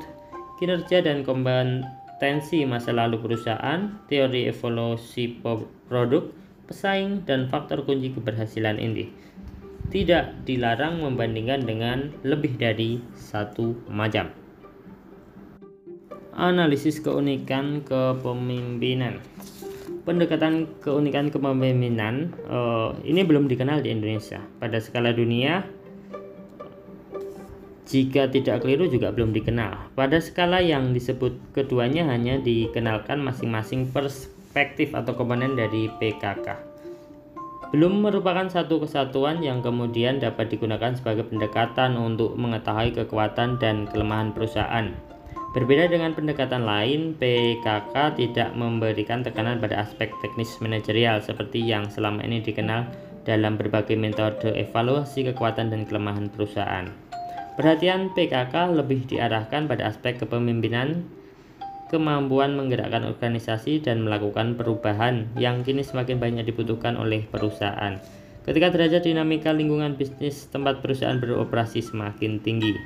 kinerja 0.57 1.05
dan 1.05 1.21
kompetensi 1.21 2.65
masa 2.65 2.89
lalu 2.89 3.21
perusahaan, 3.21 4.01
teori 4.09 4.49
evolusi 4.49 5.37
produk, 5.85 6.25
pesaing, 6.65 7.29
dan 7.29 7.45
faktor 7.45 7.85
kunci 7.85 8.09
keberhasilan 8.09 8.81
inti 8.81 9.29
tidak 9.89 10.37
dilarang 10.45 11.01
membandingkan 11.01 11.65
dengan 11.65 12.13
lebih 12.21 12.55
dari 12.61 13.01
satu 13.17 13.73
macam. 13.89 14.29
Analisis 16.37 17.01
keunikan 17.01 17.83
kepemimpinan. 17.83 19.19
Pendekatan 20.05 20.69
keunikan 20.79 21.33
kepemimpinan 21.33 22.31
uh, 22.47 22.95
ini 23.03 23.25
belum 23.25 23.51
dikenal 23.51 23.83
di 23.83 23.91
Indonesia. 23.91 24.39
Pada 24.61 24.79
skala 24.79 25.11
dunia, 25.11 25.65
jika 27.89 28.29
tidak 28.29 28.61
keliru 28.61 28.85
juga 28.85 29.09
belum 29.09 29.33
dikenal. 29.33 29.97
Pada 29.97 30.21
skala 30.21 30.61
yang 30.61 30.93
disebut 30.93 31.57
keduanya 31.57 32.05
hanya 32.05 32.37
dikenalkan 32.37 33.17
masing-masing 33.17 33.89
perspektif 33.89 34.93
atau 34.93 35.17
komponen 35.17 35.57
dari 35.57 35.89
PKK. 35.97 36.69
Belum 37.73 38.01
merupakan 38.01 38.45
satu 38.49 38.81
kesatuan 38.81 39.41
yang 39.41 39.65
kemudian 39.65 40.21
dapat 40.21 40.53
digunakan 40.53 40.93
sebagai 40.93 41.25
pendekatan 41.25 41.97
untuk 41.97 42.37
mengetahui 42.37 42.93
kekuatan 42.93 43.57
dan 43.61 43.89
kelemahan 43.89 44.33
perusahaan. 44.33 44.93
Berbeda 45.49 45.89
dengan 45.89 46.13
pendekatan 46.13 46.65
lain, 46.65 47.17
PKK 47.17 48.13
tidak 48.21 48.53
memberikan 48.53 49.25
tekanan 49.25 49.57
pada 49.57 49.81
aspek 49.81 50.13
teknis 50.21 50.53
manajerial 50.61 51.25
seperti 51.25 51.65
yang 51.65 51.89
selama 51.89 52.21
ini 52.21 52.45
dikenal 52.45 52.85
dalam 53.25 53.57
berbagai 53.57 53.97
metode 53.97 54.53
evaluasi 54.53 55.25
kekuatan 55.33 55.73
dan 55.73 55.89
kelemahan 55.89 56.29
perusahaan. 56.29 57.08
Perhatian 57.59 58.15
PKK 58.15 58.71
lebih 58.71 59.03
diarahkan 59.03 59.67
pada 59.67 59.91
aspek 59.91 60.15
kepemimpinan, 60.15 61.03
kemampuan 61.91 62.55
menggerakkan 62.55 63.03
organisasi 63.03 63.83
dan 63.83 64.07
melakukan 64.07 64.55
perubahan 64.55 65.27
yang 65.35 65.59
kini 65.67 65.83
semakin 65.83 66.23
banyak 66.23 66.47
dibutuhkan 66.47 66.95
oleh 66.95 67.27
perusahaan. 67.27 67.99
Ketika 68.47 68.71
derajat 68.71 69.03
dinamika 69.03 69.51
lingkungan 69.51 69.99
bisnis 69.99 70.47
tempat 70.47 70.79
perusahaan 70.79 71.19
beroperasi 71.19 71.83
semakin 71.83 72.39
tinggi. 72.39 72.79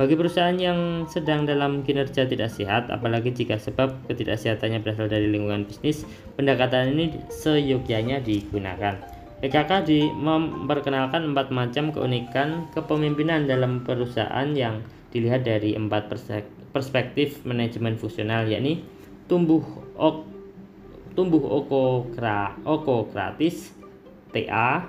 Bagi 0.00 0.16
perusahaan 0.16 0.56
yang 0.56 1.04
sedang 1.04 1.44
dalam 1.44 1.84
kinerja 1.84 2.24
tidak 2.24 2.48
sehat, 2.48 2.88
apalagi 2.88 3.28
jika 3.28 3.60
sebab 3.60 4.08
ketidaksehatannya 4.08 4.80
berasal 4.80 5.12
dari 5.12 5.28
lingkungan 5.28 5.68
bisnis, 5.68 6.08
pendekatan 6.40 6.96
ini 6.96 7.12
seyogyanya 7.28 8.24
digunakan. 8.24 9.13
PKK 9.44 9.84
di 9.84 10.08
memperkenalkan 10.08 11.36
empat 11.36 11.52
macam 11.52 11.92
keunikan 11.92 12.64
kepemimpinan 12.72 13.44
dalam 13.44 13.84
perusahaan 13.84 14.48
yang 14.56 14.80
dilihat 15.12 15.44
dari 15.44 15.76
empat 15.76 16.08
perspektif 16.72 17.44
manajemen 17.44 18.00
fungsional, 18.00 18.48
yakni 18.48 18.88
tumbuh 19.28 19.60
ok, 20.00 20.24
tumbuh 21.12 21.44
okokra, 21.60 22.56
okokratis, 22.64 23.76
TA, 24.32 24.88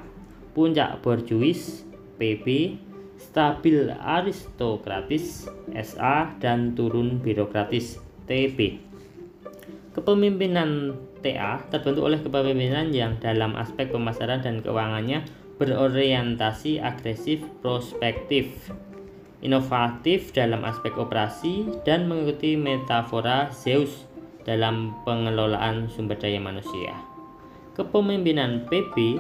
puncak 0.56 1.04
borjuis, 1.04 1.84
PB, 2.16 2.80
stabil 3.20 3.92
aristokratis 3.92 5.52
SA 5.76 6.32
dan 6.40 6.80
turun 6.80 7.20
birokratis 7.20 8.00
TB. 8.24 8.80
Kepemimpinan 9.92 10.96
TA 11.26 11.58
terbentuk 11.74 12.06
oleh 12.06 12.22
kepemimpinan 12.22 12.94
yang 12.94 13.18
dalam 13.18 13.58
aspek 13.58 13.90
pemasaran 13.90 14.46
dan 14.46 14.62
keuangannya 14.62 15.26
berorientasi 15.58 16.78
agresif, 16.78 17.42
prospektif, 17.66 18.70
inovatif 19.42 20.30
dalam 20.30 20.62
aspek 20.62 20.94
operasi 20.94 21.82
dan 21.82 22.06
mengikuti 22.06 22.54
metafora 22.54 23.50
Zeus 23.50 24.06
dalam 24.46 24.94
pengelolaan 25.02 25.90
sumber 25.90 26.22
daya 26.22 26.38
manusia. 26.38 26.94
Kepemimpinan 27.74 28.70
PB 28.70 29.18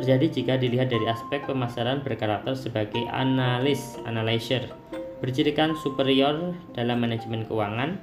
terjadi 0.00 0.26
jika 0.32 0.54
dilihat 0.56 0.88
dari 0.88 1.04
aspek 1.04 1.44
pemasaran 1.44 2.00
berkarakter 2.00 2.56
sebagai 2.56 3.04
analis, 3.12 4.00
analyzer, 4.08 4.72
bercirikan 5.20 5.76
superior 5.78 6.56
dalam 6.72 6.98
manajemen 7.04 7.44
keuangan, 7.46 8.00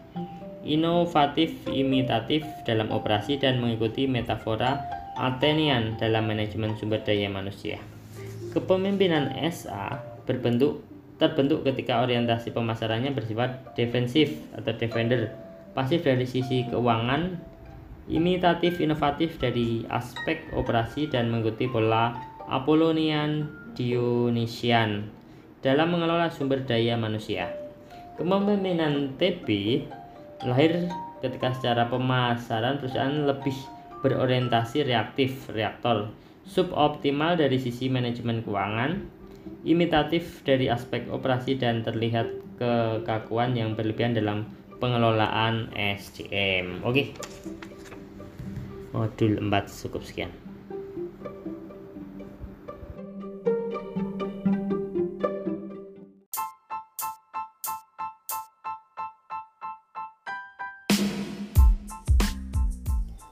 inovatif, 0.63 1.55
imitatif 1.71 2.43
dalam 2.67 2.91
operasi 2.91 3.39
dan 3.39 3.63
mengikuti 3.63 4.05
metafora 4.05 4.79
Athenian 5.19 5.99
dalam 5.99 6.31
manajemen 6.31 6.79
sumber 6.79 7.03
daya 7.03 7.27
manusia. 7.27 7.79
Kepemimpinan 8.55 9.35
SA 9.51 9.99
berbentuk 10.23 10.81
terbentuk 11.19 11.67
ketika 11.67 11.99
orientasi 11.99 12.55
pemasarannya 12.55 13.11
bersifat 13.11 13.75
defensif 13.75 14.39
atau 14.55 14.71
defender, 14.79 15.35
pasif 15.75 16.07
dari 16.07 16.23
sisi 16.23 16.63
keuangan 16.71 17.35
imitatif 18.07 18.79
inovatif 18.79 19.35
dari 19.37 19.83
aspek 19.91 20.49
operasi 20.55 21.11
dan 21.11 21.27
mengikuti 21.29 21.67
pola 21.67 22.15
Apollonian 22.49 23.45
Dionysian 23.77 25.05
dalam 25.61 25.93
mengelola 25.93 26.31
sumber 26.31 26.63
daya 26.65 26.97
manusia. 26.97 27.51
Kepemimpinan 28.17 29.19
TB 29.19 29.47
lahir 30.43 30.87
ketika 31.19 31.51
secara 31.55 31.87
pemasaran 31.91 32.79
perusahaan 32.79 33.27
lebih 33.27 33.55
berorientasi 33.99 34.87
reaktif 34.87 35.51
reaktor, 35.51 36.11
suboptimal 36.47 37.35
dari 37.35 37.59
sisi 37.59 37.91
manajemen 37.91 38.39
keuangan, 38.43 39.03
imitatif 39.67 40.39
dari 40.47 40.71
aspek 40.71 41.07
operasi 41.11 41.59
dan 41.59 41.83
terlihat 41.83 42.31
kekakuan 42.55 43.55
yang 43.55 43.75
berlebihan 43.75 44.15
dalam 44.15 44.47
pengelolaan 44.79 45.67
SDM. 45.75 46.87
Oke 46.87 47.11
modul 48.99 49.37
4 49.37 49.85
cukup 49.85 50.01
sekian 50.01 50.31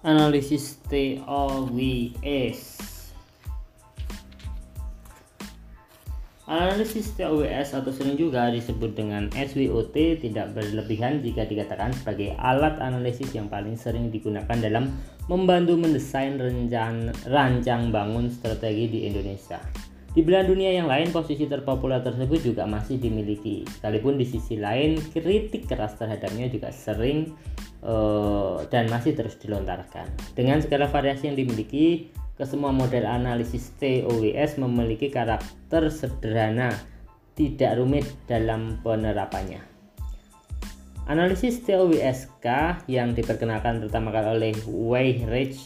analisis 0.08 0.80
TOWS 0.88 2.60
Analisis 6.48 7.12
TOWS 7.20 7.76
atau 7.76 7.92
sering 7.92 8.16
juga 8.16 8.48
disebut 8.48 8.96
dengan 8.96 9.28
SWOT 9.36 9.92
tidak 10.24 10.56
berlebihan 10.56 11.20
jika 11.20 11.44
dikatakan 11.44 11.92
sebagai 11.92 12.40
alat 12.40 12.80
analisis 12.80 13.36
yang 13.36 13.52
paling 13.52 13.76
sering 13.76 14.08
digunakan 14.08 14.56
dalam 14.56 14.96
membantu 15.28 15.76
mendesain 15.76 16.40
rencang, 16.40 17.12
rancang 17.28 17.92
bangun 17.92 18.32
strategi 18.32 18.88
di 18.88 19.12
Indonesia. 19.12 19.60
Di 20.18 20.26
belahan 20.26 20.50
dunia 20.50 20.74
yang 20.74 20.90
lain, 20.90 21.14
posisi 21.14 21.46
terpopuler 21.46 22.02
tersebut 22.02 22.42
juga 22.42 22.66
masih 22.66 22.98
dimiliki. 22.98 23.62
Sekalipun 23.70 24.18
di 24.18 24.26
sisi 24.26 24.58
lain, 24.58 24.98
kritik 25.14 25.70
keras 25.70 25.94
terhadapnya 25.94 26.50
juga 26.50 26.74
sering 26.74 27.38
uh, 27.86 28.66
dan 28.74 28.90
masih 28.90 29.14
terus 29.14 29.38
dilontarkan. 29.38 30.10
Dengan 30.34 30.58
segala 30.58 30.90
variasi 30.90 31.30
yang 31.30 31.38
dimiliki, 31.38 32.10
Kesemua 32.38 32.70
model 32.70 33.10
analisis 33.10 33.74
TOWS 33.82 34.62
memiliki 34.62 35.10
karakter 35.10 35.90
sederhana, 35.90 36.70
tidak 37.34 37.82
rumit 37.82 38.06
dalam 38.30 38.78
penerapannya. 38.86 39.58
Analisis 41.10 41.66
TOWSK 41.66 42.46
yang 42.86 43.18
diperkenalkan 43.18 43.82
pertama 43.82 44.14
kali 44.14 44.30
oleh 44.38 44.54
Weyrich 44.70 45.58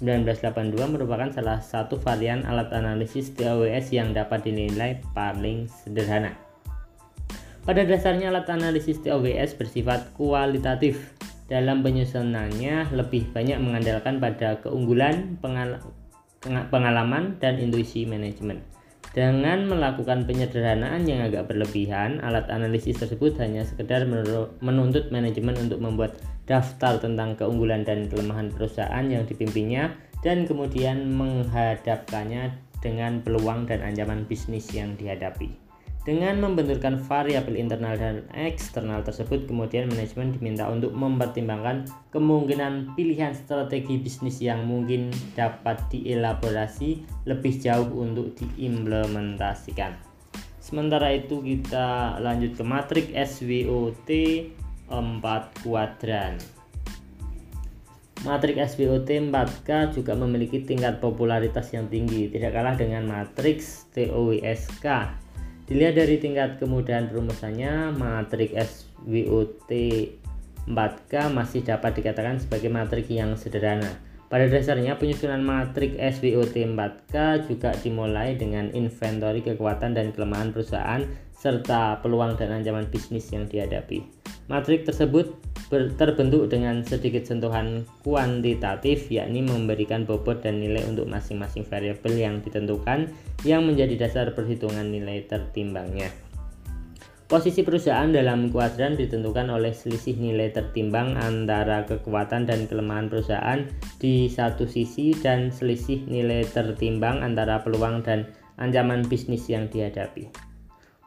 1982 0.00 0.80
merupakan 0.96 1.28
salah 1.28 1.60
satu 1.60 2.00
varian 2.00 2.48
alat 2.48 2.72
analisis 2.72 3.36
TOWS 3.36 3.92
yang 3.92 4.16
dapat 4.16 4.48
dinilai 4.48 5.04
paling 5.12 5.68
sederhana. 5.68 6.32
Pada 7.68 7.84
dasarnya 7.84 8.32
alat 8.32 8.48
analisis 8.48 8.96
TOWS 9.04 9.60
bersifat 9.60 10.16
kualitatif 10.16 11.12
dalam 11.52 11.84
penyusunannya 11.84 12.96
lebih 12.96 13.28
banyak 13.36 13.60
mengandalkan 13.60 14.16
pada 14.16 14.56
keunggulan, 14.64 15.36
pengal 15.44 15.76
pengalaman, 16.72 17.36
dan 17.36 17.60
intuisi 17.60 18.08
manajemen. 18.08 18.64
Dengan 19.10 19.66
melakukan 19.66 20.22
penyederhanaan 20.22 21.02
yang 21.02 21.26
agak 21.26 21.50
berlebihan, 21.50 22.22
alat 22.22 22.46
analisis 22.46 22.94
tersebut 22.94 23.34
hanya 23.42 23.66
sekedar 23.66 24.06
menuntut 24.62 25.10
manajemen 25.10 25.58
untuk 25.58 25.82
membuat 25.82 26.14
daftar 26.50 26.98
tentang 26.98 27.38
keunggulan 27.38 27.86
dan 27.86 28.10
kelemahan 28.10 28.50
perusahaan 28.50 29.06
yang 29.06 29.22
dipimpinnya 29.22 29.94
dan 30.26 30.50
kemudian 30.50 31.14
menghadapkannya 31.14 32.50
dengan 32.82 33.22
peluang 33.22 33.70
dan 33.70 33.86
ancaman 33.86 34.26
bisnis 34.26 34.66
yang 34.74 34.98
dihadapi. 34.98 35.70
Dengan 36.00 36.40
membenturkan 36.40 36.96
variabel 36.96 37.60
internal 37.60 37.92
dan 37.92 38.24
eksternal 38.32 39.04
tersebut, 39.04 39.44
kemudian 39.44 39.84
manajemen 39.84 40.32
diminta 40.32 40.64
untuk 40.64 40.96
mempertimbangkan 40.96 41.84
kemungkinan 42.08 42.96
pilihan 42.96 43.36
strategi 43.36 44.00
bisnis 44.00 44.40
yang 44.40 44.64
mungkin 44.64 45.12
dapat 45.36 45.76
dielaborasi 45.92 47.04
lebih 47.28 47.52
jauh 47.60 48.00
untuk 48.00 48.32
diimplementasikan. 48.32 49.92
Sementara 50.56 51.12
itu 51.12 51.44
kita 51.44 52.16
lanjut 52.16 52.56
ke 52.56 52.64
matrik 52.64 53.12
SWOT 53.12 54.08
4 54.92 55.64
kuadran. 55.64 56.36
Matrik 58.20 58.60
SWOT 58.60 59.08
4K 59.08 59.96
juga 59.96 60.12
memiliki 60.12 60.60
tingkat 60.60 61.00
popularitas 61.00 61.72
yang 61.72 61.88
tinggi, 61.88 62.28
tidak 62.28 62.52
kalah 62.52 62.76
dengan 62.76 63.08
matriks 63.08 63.88
TOWSK 63.96 64.84
Dilihat 65.70 66.02
dari 66.02 66.18
tingkat 66.18 66.58
kemudahan 66.58 67.06
perumusannya, 67.06 67.94
matrik 67.94 68.58
SWOT 68.58 69.70
4K 70.66 71.12
masih 71.30 71.62
dapat 71.62 71.94
dikatakan 71.94 72.42
sebagai 72.42 72.66
matrik 72.74 73.06
yang 73.06 73.38
sederhana. 73.38 73.94
Pada 74.26 74.50
dasarnya 74.50 74.98
penyusunan 74.98 75.38
matrik 75.38 75.94
SWOT 75.94 76.58
4K 76.58 77.46
juga 77.46 77.70
dimulai 77.78 78.34
dengan 78.34 78.66
inventory 78.74 79.46
kekuatan 79.46 79.94
dan 79.94 80.10
kelemahan 80.10 80.50
perusahaan 80.50 81.06
serta 81.40 82.04
peluang 82.04 82.36
dan 82.36 82.52
ancaman 82.52 82.84
bisnis 82.92 83.32
yang 83.32 83.48
dihadapi. 83.48 84.04
Matrik 84.52 84.84
tersebut 84.84 85.32
terbentuk 85.70 86.50
dengan 86.50 86.82
sedikit 86.82 87.22
sentuhan 87.24 87.86
kuantitatif 88.02 89.08
yakni 89.08 89.40
memberikan 89.40 90.02
bobot 90.02 90.42
dan 90.42 90.58
nilai 90.58 90.82
untuk 90.84 91.06
masing-masing 91.06 91.62
variabel 91.64 92.18
yang 92.18 92.34
ditentukan 92.42 93.08
yang 93.46 93.64
menjadi 93.64 94.04
dasar 94.04 94.34
perhitungan 94.34 94.90
nilai 94.90 95.24
tertimbangnya. 95.30 96.10
Posisi 97.30 97.62
perusahaan 97.62 98.10
dalam 98.10 98.50
kuadran 98.50 98.98
ditentukan 98.98 99.54
oleh 99.54 99.70
selisih 99.70 100.18
nilai 100.18 100.50
tertimbang 100.50 101.14
antara 101.14 101.86
kekuatan 101.86 102.42
dan 102.42 102.66
kelemahan 102.66 103.06
perusahaan 103.06 103.70
di 104.02 104.26
satu 104.26 104.66
sisi 104.66 105.14
dan 105.14 105.54
selisih 105.54 106.10
nilai 106.10 106.42
tertimbang 106.50 107.22
antara 107.22 107.62
peluang 107.62 108.02
dan 108.02 108.26
ancaman 108.58 109.06
bisnis 109.06 109.46
yang 109.46 109.70
dihadapi. 109.70 110.49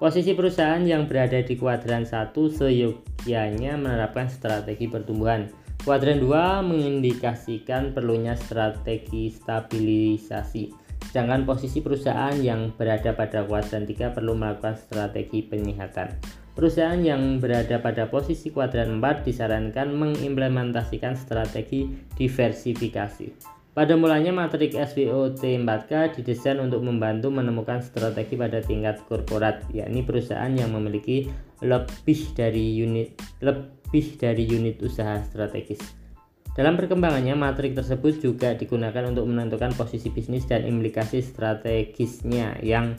Posisi 0.04 0.36
perusahaan 0.36 0.84
yang 0.84 1.08
berada 1.08 1.40
di 1.40 1.56
kuadran 1.56 2.04
1 2.04 2.36
seyogyanya 2.36 3.80
menerapkan 3.80 4.28
strategi 4.28 4.92
pertumbuhan. 4.92 5.48
Kuadran 5.80 6.20
2 6.20 6.60
mengindikasikan 6.60 7.96
perlunya 7.96 8.36
strategi 8.36 9.32
stabilisasi 9.32 10.84
Sedangkan 11.08 11.48
posisi 11.48 11.80
perusahaan 11.80 12.36
yang 12.36 12.76
berada 12.76 13.16
pada 13.16 13.48
kuadran 13.48 13.88
3 13.88 14.12
perlu 14.12 14.36
melakukan 14.36 14.76
strategi 14.76 15.40
penyehatan. 15.40 16.20
Perusahaan 16.52 17.00
yang 17.00 17.40
berada 17.40 17.80
pada 17.80 18.12
posisi 18.12 18.52
kuadran 18.52 19.00
4 19.00 19.24
disarankan 19.24 19.88
mengimplementasikan 19.88 21.16
strategi 21.16 21.88
diversifikasi. 22.20 23.63
Pada 23.74 23.98
mulanya 23.98 24.30
matrik 24.30 24.78
SWOT 24.78 25.42
4K 25.42 26.14
didesain 26.14 26.62
untuk 26.62 26.86
membantu 26.86 27.34
menemukan 27.34 27.82
strategi 27.82 28.38
pada 28.38 28.62
tingkat 28.62 29.02
korporat, 29.10 29.66
yakni 29.74 30.06
perusahaan 30.06 30.54
yang 30.54 30.78
memiliki 30.78 31.26
lebih 31.66 32.38
dari 32.38 32.78
unit 32.78 33.18
lebih 33.42 34.06
dari 34.22 34.46
unit 34.46 34.78
usaha 34.78 35.18
strategis. 35.26 35.82
Dalam 36.54 36.78
perkembangannya, 36.78 37.34
matrik 37.34 37.74
tersebut 37.74 38.22
juga 38.22 38.54
digunakan 38.54 39.10
untuk 39.10 39.26
menentukan 39.26 39.74
posisi 39.74 40.14
bisnis 40.14 40.46
dan 40.46 40.70
implikasi 40.70 41.26
strategisnya 41.26 42.62
yang 42.62 42.94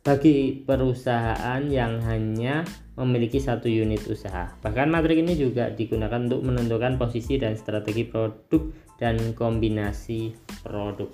bagi 0.00 0.64
perusahaan 0.64 1.60
yang 1.68 2.00
hanya 2.08 2.64
memiliki 2.96 3.36
satu 3.36 3.68
unit 3.68 4.00
usaha. 4.08 4.48
Bahkan 4.64 4.88
matrik 4.88 5.20
ini 5.20 5.36
juga 5.36 5.68
digunakan 5.68 6.24
untuk 6.24 6.40
menentukan 6.40 6.96
posisi 6.96 7.36
dan 7.36 7.52
strategi 7.52 8.08
produk 8.08 8.85
dan 8.96 9.36
kombinasi 9.36 10.32
produk. 10.64 11.12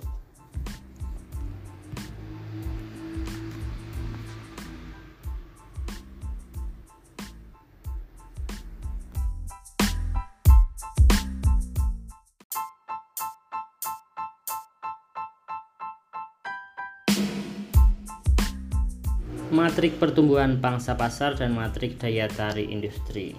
matrik 19.53 20.01
pertumbuhan 20.01 20.57
pangsa 20.57 20.97
pasar 20.97 21.37
dan 21.37 21.53
matrik 21.53 22.01
daya 22.01 22.25
tarik 22.25 22.65
industri. 22.73 23.37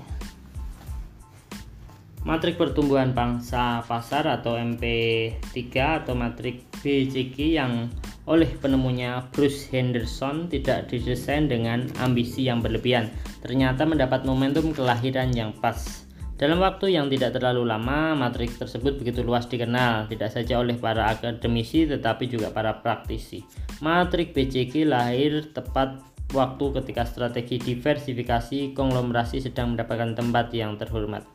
Matrik 2.24 2.56
pertumbuhan 2.56 3.12
pangsa 3.12 3.84
pasar 3.84 4.24
atau 4.24 4.56
MP3 4.56 5.60
atau 5.76 6.16
matrik 6.16 6.64
BCG 6.80 7.60
yang 7.60 7.92
oleh 8.24 8.48
penemunya 8.48 9.28
Bruce 9.28 9.68
Henderson 9.68 10.48
tidak 10.48 10.88
didesain 10.88 11.52
dengan 11.52 11.84
ambisi 12.00 12.48
yang 12.48 12.64
berlebihan. 12.64 13.12
Ternyata 13.44 13.84
mendapat 13.84 14.24
momentum 14.24 14.72
kelahiran 14.72 15.36
yang 15.36 15.52
pas. 15.60 16.08
Dalam 16.40 16.64
waktu 16.64 16.96
yang 16.96 17.12
tidak 17.12 17.36
terlalu 17.36 17.68
lama, 17.68 18.16
matrik 18.16 18.56
tersebut 18.56 18.96
begitu 18.96 19.20
luas 19.20 19.44
dikenal, 19.44 20.08
tidak 20.08 20.32
saja 20.32 20.64
oleh 20.64 20.80
para 20.80 21.12
akademisi 21.12 21.84
tetapi 21.84 22.24
juga 22.24 22.48
para 22.48 22.80
praktisi. 22.80 23.44
Matrik 23.84 24.32
BCG 24.32 24.88
lahir 24.88 25.52
tepat 25.52 26.00
waktu 26.32 26.64
ketika 26.80 27.04
strategi 27.04 27.60
diversifikasi 27.60 28.72
konglomerasi 28.72 29.44
sedang 29.44 29.76
mendapatkan 29.76 30.16
tempat 30.16 30.48
yang 30.56 30.80
terhormat. 30.80 31.33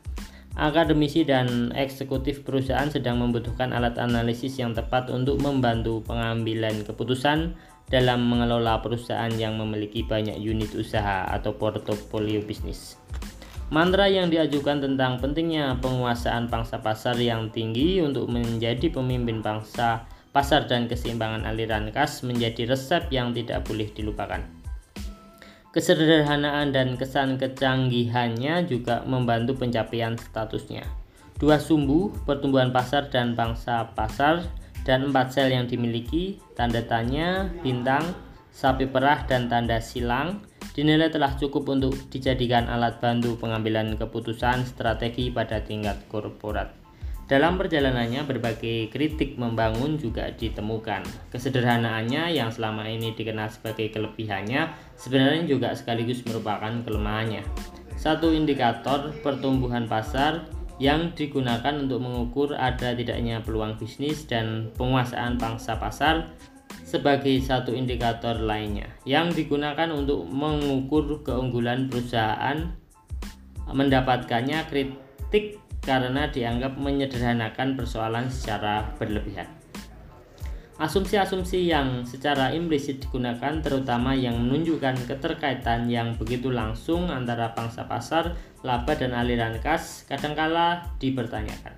Akademisi 0.60 1.24
dan 1.24 1.72
eksekutif 1.72 2.44
perusahaan 2.44 2.84
sedang 2.92 3.16
membutuhkan 3.16 3.72
alat 3.72 3.96
analisis 3.96 4.60
yang 4.60 4.76
tepat 4.76 5.08
untuk 5.08 5.40
membantu 5.40 6.04
pengambilan 6.04 6.84
keputusan 6.84 7.56
dalam 7.88 8.28
mengelola 8.28 8.84
perusahaan 8.84 9.32
yang 9.40 9.56
memiliki 9.56 10.04
banyak 10.04 10.36
unit 10.36 10.68
usaha 10.76 11.24
atau 11.32 11.56
portofolio 11.56 12.44
bisnis. 12.44 13.00
Mantra 13.72 14.12
yang 14.12 14.28
diajukan 14.28 14.84
tentang 14.84 15.16
pentingnya 15.16 15.80
penguasaan 15.80 16.52
pangsa 16.52 16.84
pasar 16.84 17.16
yang 17.16 17.48
tinggi 17.48 18.04
untuk 18.04 18.28
menjadi 18.28 18.92
pemimpin 18.92 19.40
bangsa 19.40 20.04
pasar 20.28 20.68
dan 20.68 20.92
keseimbangan 20.92 21.48
aliran 21.48 21.88
kas 21.88 22.20
menjadi 22.20 22.68
resep 22.68 23.08
yang 23.08 23.32
tidak 23.32 23.64
boleh 23.64 23.88
dilupakan. 23.96 24.59
Kesederhanaan 25.70 26.74
dan 26.74 26.98
kesan 26.98 27.38
kecanggihannya 27.38 28.66
juga 28.66 29.06
membantu 29.06 29.54
pencapaian 29.54 30.18
statusnya. 30.18 30.82
Dua 31.38 31.62
sumbu, 31.62 32.10
pertumbuhan 32.26 32.74
pasar 32.74 33.06
dan 33.06 33.38
bangsa 33.38 33.94
pasar, 33.94 34.42
dan 34.82 35.14
empat 35.14 35.30
sel 35.30 35.54
yang 35.54 35.70
dimiliki, 35.70 36.42
tanda 36.58 36.82
tanya, 36.82 37.54
bintang, 37.62 38.02
sapi 38.50 38.90
perah, 38.90 39.22
dan 39.30 39.46
tanda 39.46 39.78
silang, 39.78 40.42
dinilai 40.74 41.06
telah 41.06 41.38
cukup 41.38 41.62
untuk 41.70 41.94
dijadikan 42.10 42.66
alat 42.66 42.98
bantu 42.98 43.38
pengambilan 43.38 43.94
keputusan 43.94 44.66
strategi 44.66 45.30
pada 45.30 45.62
tingkat 45.62 46.02
korporat. 46.10 46.79
Dalam 47.30 47.62
perjalanannya, 47.62 48.26
berbagai 48.26 48.90
kritik 48.90 49.38
membangun 49.38 49.94
juga 49.94 50.34
ditemukan. 50.34 51.30
Kesederhanaannya 51.30 52.34
yang 52.34 52.50
selama 52.50 52.90
ini 52.90 53.14
dikenal 53.14 53.46
sebagai 53.46 53.86
kelebihannya 53.94 54.66
sebenarnya 54.98 55.46
juga 55.46 55.70
sekaligus 55.78 56.26
merupakan 56.26 56.74
kelemahannya. 56.82 57.46
Satu 57.94 58.34
indikator 58.34 59.14
pertumbuhan 59.22 59.86
pasar 59.86 60.50
yang 60.82 61.14
digunakan 61.14 61.70
untuk 61.78 62.02
mengukur 62.02 62.50
ada 62.58 62.98
tidaknya 62.98 63.38
peluang 63.46 63.78
bisnis 63.78 64.26
dan 64.26 64.74
penguasaan 64.74 65.38
pangsa 65.38 65.78
pasar 65.78 66.34
sebagai 66.82 67.38
satu 67.38 67.70
indikator 67.70 68.42
lainnya 68.42 68.90
yang 69.06 69.30
digunakan 69.30 69.86
untuk 69.94 70.26
mengukur 70.26 71.22
keunggulan 71.22 71.86
perusahaan 71.86 72.74
mendapatkannya 73.70 74.66
kritik 74.66 75.60
karena 75.80 76.28
dianggap 76.28 76.76
menyederhanakan 76.76 77.76
persoalan 77.76 78.28
secara 78.28 78.92
berlebihan. 79.00 79.48
Asumsi-asumsi 80.80 81.68
yang 81.68 82.08
secara 82.08 82.56
implisit 82.56 83.04
digunakan 83.04 83.60
terutama 83.60 84.16
yang 84.16 84.40
menunjukkan 84.40 84.96
keterkaitan 85.04 85.92
yang 85.92 86.16
begitu 86.16 86.48
langsung 86.48 87.12
antara 87.12 87.52
pangsa 87.52 87.84
pasar, 87.84 88.32
laba 88.64 88.96
dan 88.96 89.12
aliran 89.12 89.60
kas 89.60 90.08
kadangkala 90.08 90.88
dipertanyakan. 90.96 91.76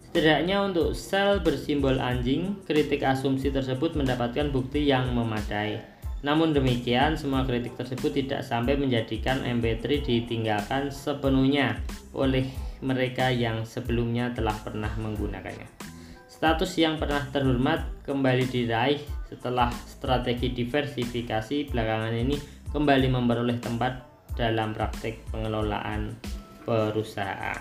Setidaknya 0.00 0.64
untuk 0.64 0.96
sel 0.96 1.44
bersimbol 1.44 2.00
anjing, 2.00 2.56
kritik 2.64 3.04
asumsi 3.04 3.52
tersebut 3.52 3.92
mendapatkan 3.92 4.48
bukti 4.48 4.88
yang 4.88 5.12
memadai. 5.12 5.84
Namun 6.24 6.56
demikian, 6.56 7.20
semua 7.20 7.44
kritik 7.44 7.76
tersebut 7.76 8.16
tidak 8.16 8.40
sampai 8.40 8.80
menjadikan 8.80 9.44
MP3 9.44 10.00
ditinggalkan 10.00 10.88
sepenuhnya 10.88 11.76
oleh 12.16 12.48
mereka 12.86 13.34
yang 13.34 13.66
sebelumnya 13.66 14.30
telah 14.30 14.54
pernah 14.62 14.94
menggunakannya. 14.94 15.66
Status 16.30 16.78
yang 16.78 17.02
pernah 17.02 17.26
terhormat 17.34 18.06
kembali 18.06 18.46
diraih 18.46 19.02
setelah 19.26 19.74
strategi 19.90 20.54
diversifikasi 20.54 21.74
belakangan 21.74 22.14
ini 22.14 22.38
kembali 22.70 23.10
memperoleh 23.10 23.58
tempat 23.58 24.06
dalam 24.38 24.70
praktek 24.70 25.26
pengelolaan 25.34 26.14
perusahaan. 26.62 27.58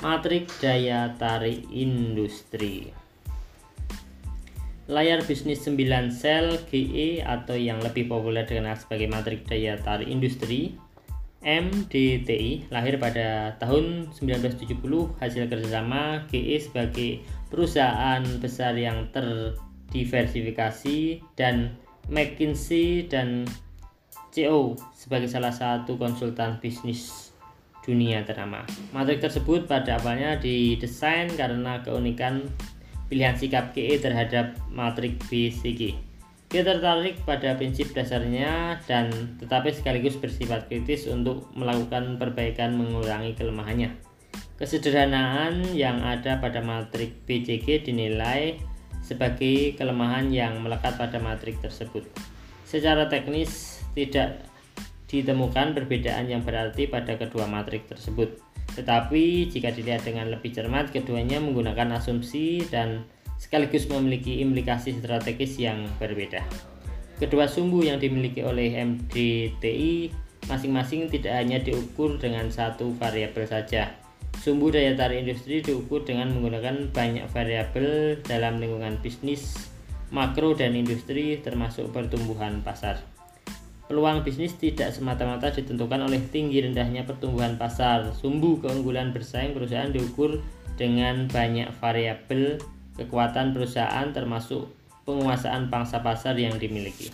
Matrik 0.00 0.48
daya 0.64 1.12
tarik 1.20 1.68
industri 1.68 2.88
Layar 4.90 5.22
bisnis 5.22 5.62
9 5.62 6.10
sel 6.10 6.66
GE 6.66 7.22
atau 7.22 7.54
yang 7.54 7.78
lebih 7.78 8.10
populer 8.10 8.42
dikenal 8.42 8.74
sebagai 8.74 9.06
matrik 9.06 9.46
daya 9.46 9.78
tarik 9.78 10.10
industri 10.10 10.74
MDTI 11.40 12.68
lahir 12.68 13.00
pada 13.00 13.56
tahun 13.56 14.12
1970 14.12 14.76
hasil 15.16 15.48
kerjasama 15.48 16.28
GE 16.28 16.60
sebagai 16.60 17.24
perusahaan 17.48 18.20
besar 18.44 18.76
yang 18.76 19.08
terdiversifikasi 19.08 21.24
dan 21.40 21.80
McKinsey 22.12 23.08
dan 23.08 23.48
CO 24.30 24.78
sebagai 24.92 25.32
salah 25.32 25.50
satu 25.50 25.96
konsultan 25.96 26.60
bisnis 26.60 27.32
dunia 27.80 28.20
ternama. 28.28 28.68
Matrik 28.92 29.24
tersebut 29.24 29.64
pada 29.64 29.96
awalnya 29.96 30.36
didesain 30.36 31.32
karena 31.34 31.80
keunikan 31.80 32.44
pilihan 33.08 33.34
sikap 33.34 33.72
KE 33.72 33.96
terhadap 33.98 34.54
matrik 34.68 35.16
BCG. 35.26 36.09
Dia 36.50 36.66
tertarik 36.66 37.22
pada 37.22 37.54
prinsip 37.54 37.94
dasarnya 37.94 38.82
dan 38.90 39.38
tetapi 39.38 39.70
sekaligus 39.70 40.18
bersifat 40.18 40.66
kritis 40.66 41.06
untuk 41.06 41.46
melakukan 41.54 42.18
perbaikan 42.18 42.74
mengurangi 42.74 43.38
kelemahannya. 43.38 43.94
Kesederhanaan 44.58 45.62
yang 45.78 46.02
ada 46.02 46.42
pada 46.42 46.58
matrik 46.58 47.22
BCG 47.22 47.86
dinilai 47.86 48.58
sebagai 48.98 49.78
kelemahan 49.78 50.26
yang 50.34 50.58
melekat 50.58 50.98
pada 50.98 51.22
matrik 51.22 51.54
tersebut. 51.62 52.02
Secara 52.66 53.06
teknis 53.06 53.80
tidak 53.94 54.42
ditemukan 55.06 55.70
perbedaan 55.74 56.26
yang 56.26 56.42
berarti 56.42 56.90
pada 56.90 57.14
kedua 57.14 57.46
matrik 57.46 57.86
tersebut. 57.86 58.42
Tetapi 58.74 59.50
jika 59.50 59.70
dilihat 59.70 60.02
dengan 60.02 60.30
lebih 60.30 60.50
cermat, 60.50 60.90
keduanya 60.90 61.38
menggunakan 61.38 61.98
asumsi 61.98 62.62
dan 62.70 63.06
sekaligus 63.40 63.88
memiliki 63.88 64.44
implikasi 64.44 65.00
strategis 65.00 65.56
yang 65.56 65.88
berbeda. 65.96 66.44
Kedua 67.16 67.48
sumbu 67.48 67.80
yang 67.80 67.96
dimiliki 67.96 68.44
oleh 68.44 68.76
MDTI 68.76 70.12
masing-masing 70.48 71.08
tidak 71.08 71.40
hanya 71.40 71.56
diukur 71.56 72.20
dengan 72.20 72.52
satu 72.52 72.92
variabel 73.00 73.48
saja. 73.48 73.96
Sumbu 74.40 74.72
daya 74.72 74.96
tarik 74.96 75.24
industri 75.24 75.64
diukur 75.64 76.04
dengan 76.04 76.32
menggunakan 76.32 76.92
banyak 76.92 77.28
variabel 77.32 78.20
dalam 78.24 78.60
lingkungan 78.60 78.96
bisnis, 79.00 79.68
makro 80.12 80.56
dan 80.56 80.76
industri 80.76 81.40
termasuk 81.40 81.92
pertumbuhan 81.92 82.64
pasar. 82.64 83.00
Peluang 83.90 84.22
bisnis 84.22 84.54
tidak 84.54 84.94
semata-mata 84.94 85.50
ditentukan 85.50 86.06
oleh 86.06 86.22
tinggi 86.30 86.62
rendahnya 86.62 87.02
pertumbuhan 87.02 87.58
pasar. 87.58 88.14
Sumbu 88.14 88.62
keunggulan 88.62 89.10
bersaing 89.10 89.50
perusahaan 89.50 89.90
diukur 89.90 90.38
dengan 90.78 91.26
banyak 91.26 91.68
variabel 91.82 92.62
kekuatan 92.98 93.54
perusahaan 93.54 94.12
termasuk 94.14 94.66
penguasaan 95.06 95.70
pangsa 95.70 96.02
pasar 96.02 96.38
yang 96.38 96.58
dimiliki. 96.58 97.10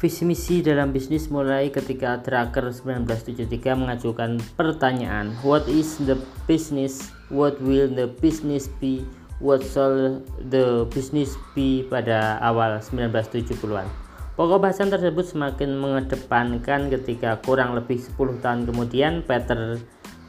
Visi 0.00 0.24
misi 0.24 0.64
dalam 0.64 0.96
bisnis 0.96 1.28
mulai 1.28 1.68
ketika 1.68 2.24
Drucker 2.24 2.72
1973 2.72 3.52
mengajukan 3.76 4.40
pertanyaan 4.56 5.36
What 5.44 5.68
is 5.68 6.00
the 6.08 6.16
business? 6.48 7.12
What 7.28 7.60
will 7.60 7.92
the 7.92 8.08
business 8.08 8.72
be? 8.80 9.04
What 9.44 9.60
shall 9.60 10.24
the 10.40 10.88
business 10.88 11.36
be 11.52 11.84
pada 11.84 12.40
awal 12.40 12.80
1970-an. 12.80 13.92
Pokok 14.40 14.64
bahasan 14.64 14.88
tersebut 14.88 15.36
semakin 15.36 15.76
mengedepankan 15.76 16.88
ketika 16.88 17.36
kurang 17.44 17.76
lebih 17.76 18.00
10 18.00 18.40
tahun 18.40 18.64
kemudian 18.64 19.20
Peter 19.20 19.76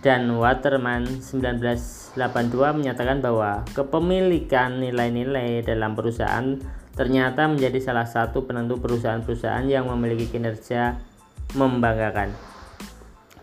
dan 0.02 0.34
Waterman 0.34 1.22
1982 1.22 2.18
menyatakan 2.74 3.22
bahwa 3.22 3.62
kepemilikan 3.78 4.82
nilai-nilai 4.82 5.62
dalam 5.62 5.94
perusahaan 5.94 6.58
ternyata 6.98 7.46
menjadi 7.46 7.78
salah 7.80 8.10
satu 8.10 8.44
penentu 8.50 8.82
perusahaan-perusahaan 8.82 9.64
yang 9.70 9.88
memiliki 9.94 10.28
kinerja 10.28 10.98
membanggakan. 11.54 12.34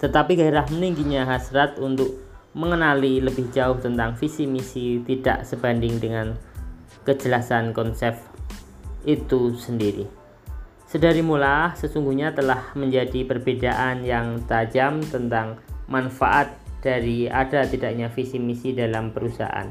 Tetapi 0.02 0.34
gairah 0.34 0.66
meningginya 0.74 1.26
hasrat 1.26 1.78
untuk 1.78 2.26
mengenali 2.58 3.22
lebih 3.22 3.54
jauh 3.54 3.78
tentang 3.78 4.18
visi 4.18 4.50
misi 4.50 4.98
tidak 5.06 5.46
sebanding 5.46 6.02
dengan 6.02 6.34
kejelasan 7.06 7.70
konsep 7.70 8.18
itu 9.06 9.54
sendiri. 9.54 10.10
Sedari 10.88 11.20
mula 11.22 11.76
sesungguhnya 11.78 12.32
telah 12.32 12.72
menjadi 12.72 13.22
perbedaan 13.28 14.02
yang 14.02 14.42
tajam 14.48 15.04
tentang 15.04 15.60
manfaat 15.88 16.54
dari 16.78 17.26
ada 17.26 17.66
tidaknya 17.66 18.06
visi 18.12 18.38
misi 18.38 18.70
dalam 18.76 19.10
perusahaan. 19.10 19.66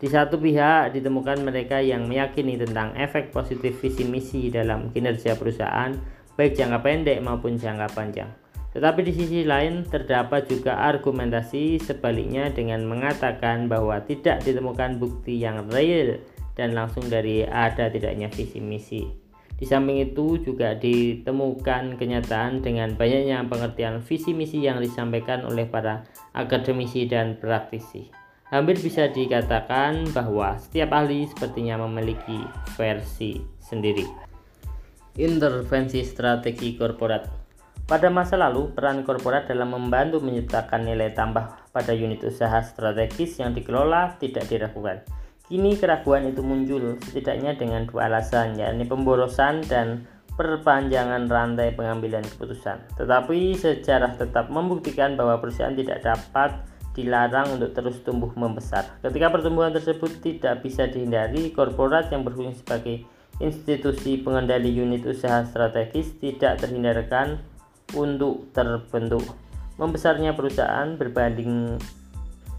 Di 0.00 0.08
satu 0.08 0.40
pihak 0.40 0.96
ditemukan 0.96 1.44
mereka 1.44 1.80
yang 1.80 2.08
meyakini 2.08 2.56
tentang 2.56 2.96
efek 2.96 3.32
positif 3.32 3.76
visi 3.80 4.04
misi 4.08 4.48
dalam 4.48 4.88
kinerja 4.92 5.36
perusahaan, 5.36 5.92
baik 6.36 6.56
jangka 6.56 6.80
pendek 6.80 7.18
maupun 7.20 7.60
jangka 7.60 7.88
panjang. 7.92 8.30
Tetapi 8.70 9.00
di 9.02 9.12
sisi 9.12 9.40
lain 9.42 9.82
terdapat 9.82 10.46
juga 10.46 10.78
argumentasi 10.88 11.82
sebaliknya 11.82 12.48
dengan 12.54 12.86
mengatakan 12.86 13.66
bahwa 13.66 13.98
tidak 14.06 14.46
ditemukan 14.46 14.96
bukti 14.96 15.42
yang 15.42 15.66
real 15.68 16.16
dan 16.54 16.72
langsung 16.72 17.04
dari 17.10 17.42
ada 17.44 17.90
tidaknya 17.90 18.30
visi 18.30 18.62
misi. 18.62 19.29
Di 19.60 19.68
samping 19.68 20.00
itu 20.00 20.40
juga 20.40 20.72
ditemukan 20.72 22.00
kenyataan 22.00 22.64
dengan 22.64 22.96
banyaknya 22.96 23.44
pengertian 23.44 24.00
visi 24.00 24.32
misi 24.32 24.64
yang 24.64 24.80
disampaikan 24.80 25.44
oleh 25.44 25.68
para 25.68 26.08
akademisi 26.32 27.04
dan 27.04 27.36
praktisi. 27.36 28.08
Hampir 28.48 28.80
bisa 28.80 29.12
dikatakan 29.12 30.08
bahwa 30.16 30.56
setiap 30.56 30.96
ahli 30.96 31.28
sepertinya 31.28 31.76
memiliki 31.84 32.40
versi 32.74 33.36
sendiri. 33.60 34.08
Intervensi 35.20 36.00
strategi 36.08 36.74
korporat 36.74 37.40
pada 37.90 38.06
masa 38.06 38.38
lalu, 38.38 38.70
peran 38.70 39.02
korporat 39.02 39.50
dalam 39.50 39.74
membantu 39.74 40.22
menciptakan 40.22 40.86
nilai 40.86 41.10
tambah 41.10 41.74
pada 41.74 41.90
unit 41.90 42.22
usaha 42.22 42.62
strategis 42.62 43.42
yang 43.42 43.50
dikelola 43.50 44.14
tidak 44.22 44.46
diragukan. 44.46 45.02
Kini 45.50 45.74
keraguan 45.74 46.30
itu 46.30 46.46
muncul 46.46 46.94
setidaknya 47.02 47.58
dengan 47.58 47.82
dua 47.90 48.06
alasan, 48.06 48.54
yakni 48.54 48.86
pemborosan 48.86 49.66
dan 49.66 50.06
perpanjangan 50.38 51.26
rantai 51.26 51.74
pengambilan 51.74 52.22
keputusan. 52.22 52.78
Tetapi 52.94 53.58
sejarah 53.58 54.14
tetap 54.14 54.46
membuktikan 54.46 55.18
bahwa 55.18 55.42
perusahaan 55.42 55.74
tidak 55.74 56.06
dapat 56.06 56.54
dilarang 56.94 57.58
untuk 57.58 57.74
terus 57.74 57.98
tumbuh 58.06 58.30
membesar. 58.38 59.02
Ketika 59.02 59.26
pertumbuhan 59.34 59.74
tersebut 59.74 60.22
tidak 60.22 60.62
bisa 60.62 60.86
dihindari, 60.86 61.50
korporat 61.50 62.14
yang 62.14 62.22
berfungsi 62.22 62.62
sebagai 62.62 63.02
institusi 63.42 64.22
pengendali 64.22 64.70
unit 64.70 65.02
usaha 65.02 65.42
strategis 65.50 66.14
tidak 66.22 66.62
terhindarkan 66.62 67.42
untuk 67.98 68.54
terbentuk. 68.54 69.26
Membesarnya 69.82 70.38
perusahaan 70.38 70.94
berbanding 70.94 71.74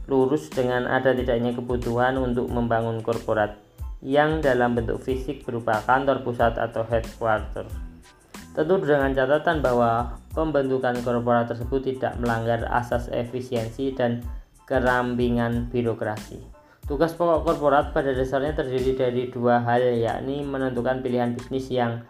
lurus 0.09 0.49
dengan 0.49 0.89
ada 0.89 1.13
tidaknya 1.13 1.53
kebutuhan 1.53 2.17
untuk 2.17 2.49
membangun 2.49 3.01
korporat 3.05 3.57
yang 4.01 4.41
dalam 4.41 4.73
bentuk 4.73 4.97
fisik 5.01 5.45
berupa 5.45 5.81
kantor 5.85 6.25
pusat 6.25 6.57
atau 6.57 6.81
headquarter. 6.85 7.69
Tentu 8.51 8.83
dengan 8.83 9.13
catatan 9.15 9.63
bahwa 9.63 10.19
pembentukan 10.35 10.99
korporat 11.05 11.47
tersebut 11.47 11.95
tidak 11.95 12.19
melanggar 12.19 12.67
asas 12.67 13.07
efisiensi 13.13 13.95
dan 13.95 14.19
kerambingan 14.67 15.71
birokrasi. 15.71 16.41
Tugas 16.83 17.15
pokok 17.15 17.47
korporat 17.47 17.95
pada 17.95 18.11
dasarnya 18.11 18.51
terdiri 18.57 18.97
dari 18.97 19.23
dua 19.31 19.63
hal 19.63 19.79
yakni 19.95 20.43
menentukan 20.43 20.99
pilihan 20.99 21.31
bisnis 21.31 21.71
yang 21.71 22.03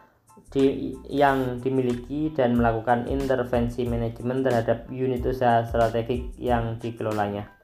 di, 0.50 0.96
yang 1.08 1.62
dimiliki 1.62 2.34
dan 2.34 2.58
melakukan 2.58 3.06
intervensi 3.06 3.86
manajemen 3.86 4.42
terhadap 4.42 4.90
unit 4.90 5.22
usaha 5.22 5.62
strategik 5.70 6.34
yang 6.42 6.82
dikelolanya. 6.82 7.61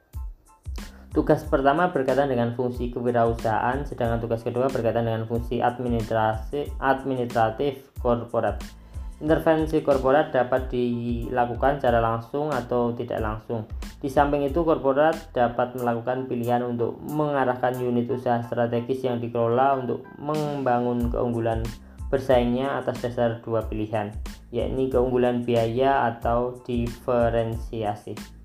Tugas 1.17 1.41
pertama 1.49 1.89
berkaitan 1.89 2.29
dengan 2.29 2.53
fungsi 2.53 2.93
kewirausahaan, 2.93 3.81
sedangkan 3.89 4.21
tugas 4.21 4.45
kedua 4.45 4.69
berkaitan 4.69 5.09
dengan 5.09 5.25
fungsi 5.25 5.65
administrasi 5.65 6.77
administratif 6.77 7.89
korporat. 7.97 8.61
Intervensi 9.17 9.81
korporat 9.81 10.29
dapat 10.29 10.69
dilakukan 10.69 11.81
secara 11.81 12.05
langsung 12.05 12.53
atau 12.53 12.93
tidak 12.93 13.17
langsung. 13.17 13.65
Di 13.97 14.13
samping 14.13 14.45
itu, 14.45 14.61
korporat 14.61 15.33
dapat 15.33 15.73
melakukan 15.73 16.29
pilihan 16.29 16.61
untuk 16.61 17.01
mengarahkan 17.09 17.81
unit 17.81 18.05
usaha 18.13 18.45
strategis 18.45 19.01
yang 19.01 19.17
dikelola 19.17 19.81
untuk 19.81 20.05
membangun 20.21 21.09
keunggulan 21.09 21.65
bersaingnya 22.13 22.77
atas 22.77 23.01
dasar 23.01 23.41
dua 23.41 23.65
pilihan, 23.65 24.13
yakni 24.53 24.93
keunggulan 24.93 25.41
biaya 25.41 26.13
atau 26.13 26.61
diferensiasi. 26.61 28.36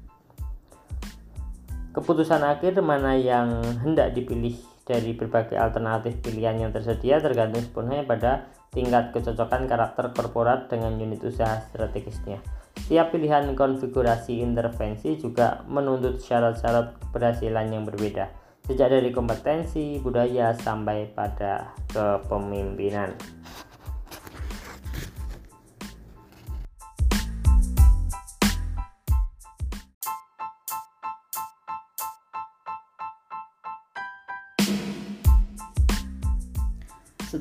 Keputusan 1.92 2.40
akhir 2.40 2.80
mana 2.80 3.12
yang 3.12 3.60
hendak 3.84 4.16
dipilih 4.16 4.56
dari 4.88 5.12
berbagai 5.12 5.60
alternatif 5.60 6.24
pilihan 6.24 6.56
yang 6.56 6.72
tersedia 6.72 7.20
tergantung 7.20 7.60
sepenuhnya 7.60 8.08
pada 8.08 8.48
tingkat 8.72 9.12
kecocokan 9.12 9.68
karakter 9.68 10.08
korporat 10.16 10.72
dengan 10.72 10.96
unit 10.96 11.20
usaha 11.20 11.60
strategisnya. 11.68 12.40
Setiap 12.80 13.12
pilihan 13.12 13.52
konfigurasi 13.52 14.40
intervensi 14.40 15.20
juga 15.20 15.60
menuntut 15.68 16.24
syarat-syarat 16.24 16.96
keberhasilan 16.96 17.68
yang 17.68 17.84
berbeda, 17.84 18.32
sejak 18.64 18.88
dari 18.88 19.12
kompetensi, 19.12 20.00
budaya, 20.00 20.56
sampai 20.56 21.12
pada 21.12 21.76
kepemimpinan. 21.92 23.12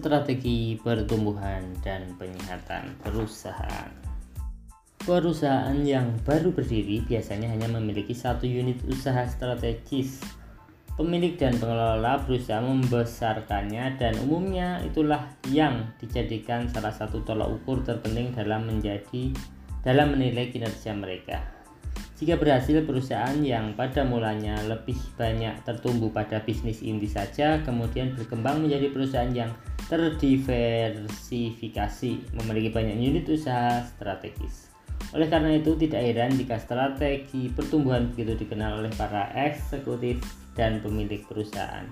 Strategi 0.01 0.81
pertumbuhan 0.81 1.77
dan 1.85 2.17
penyihatan 2.17 2.89
perusahaan. 3.05 3.93
Perusahaan 4.97 5.77
yang 5.85 6.17
baru 6.25 6.49
berdiri 6.49 7.05
biasanya 7.05 7.53
hanya 7.53 7.69
memiliki 7.69 8.17
satu 8.17 8.49
unit 8.49 8.81
usaha 8.89 9.21
strategis. 9.29 10.17
Pemilik 10.97 11.37
dan 11.37 11.53
pengelola 11.61 12.17
berusaha 12.25 12.65
membesarkannya 12.65 14.01
dan 14.01 14.17
umumnya 14.25 14.81
itulah 14.81 15.37
yang 15.53 15.93
dijadikan 16.01 16.65
salah 16.65 16.97
satu 16.97 17.21
tolak 17.21 17.53
ukur 17.61 17.85
terpenting 17.85 18.33
dalam 18.33 18.65
menjadi 18.65 19.29
dalam 19.85 20.17
menilai 20.17 20.49
kinerja 20.49 20.97
mereka. 20.97 21.61
Jika 22.21 22.38
berhasil, 22.38 22.86
perusahaan 22.86 23.34
yang 23.41 23.73
pada 23.73 24.05
mulanya 24.05 24.53
lebih 24.69 24.93
banyak 25.17 25.57
tertumbuh 25.65 26.13
pada 26.13 26.38
bisnis 26.45 26.86
inti 26.86 27.10
saja, 27.10 27.65
kemudian 27.65 28.13
berkembang 28.13 28.62
menjadi 28.62 28.93
perusahaan 28.93 29.34
yang 29.34 29.49
terdiversifikasi, 29.89 32.38
memiliki 32.38 32.69
banyak 32.69 32.93
unit 32.93 33.25
usaha 33.25 33.81
strategis. 33.89 34.69
Oleh 35.17 35.34
karena 35.34 35.57
itu, 35.57 35.73
tidak 35.81 35.97
heran 35.97 36.38
jika 36.38 36.62
strategi 36.62 37.49
pertumbuhan 37.49 38.13
begitu 38.13 38.45
dikenal 38.45 38.86
oleh 38.86 38.93
para 38.93 39.34
eksekutif 39.34 40.21
dan 40.53 40.77
pemilik 40.86 41.25
perusahaan. 41.25 41.89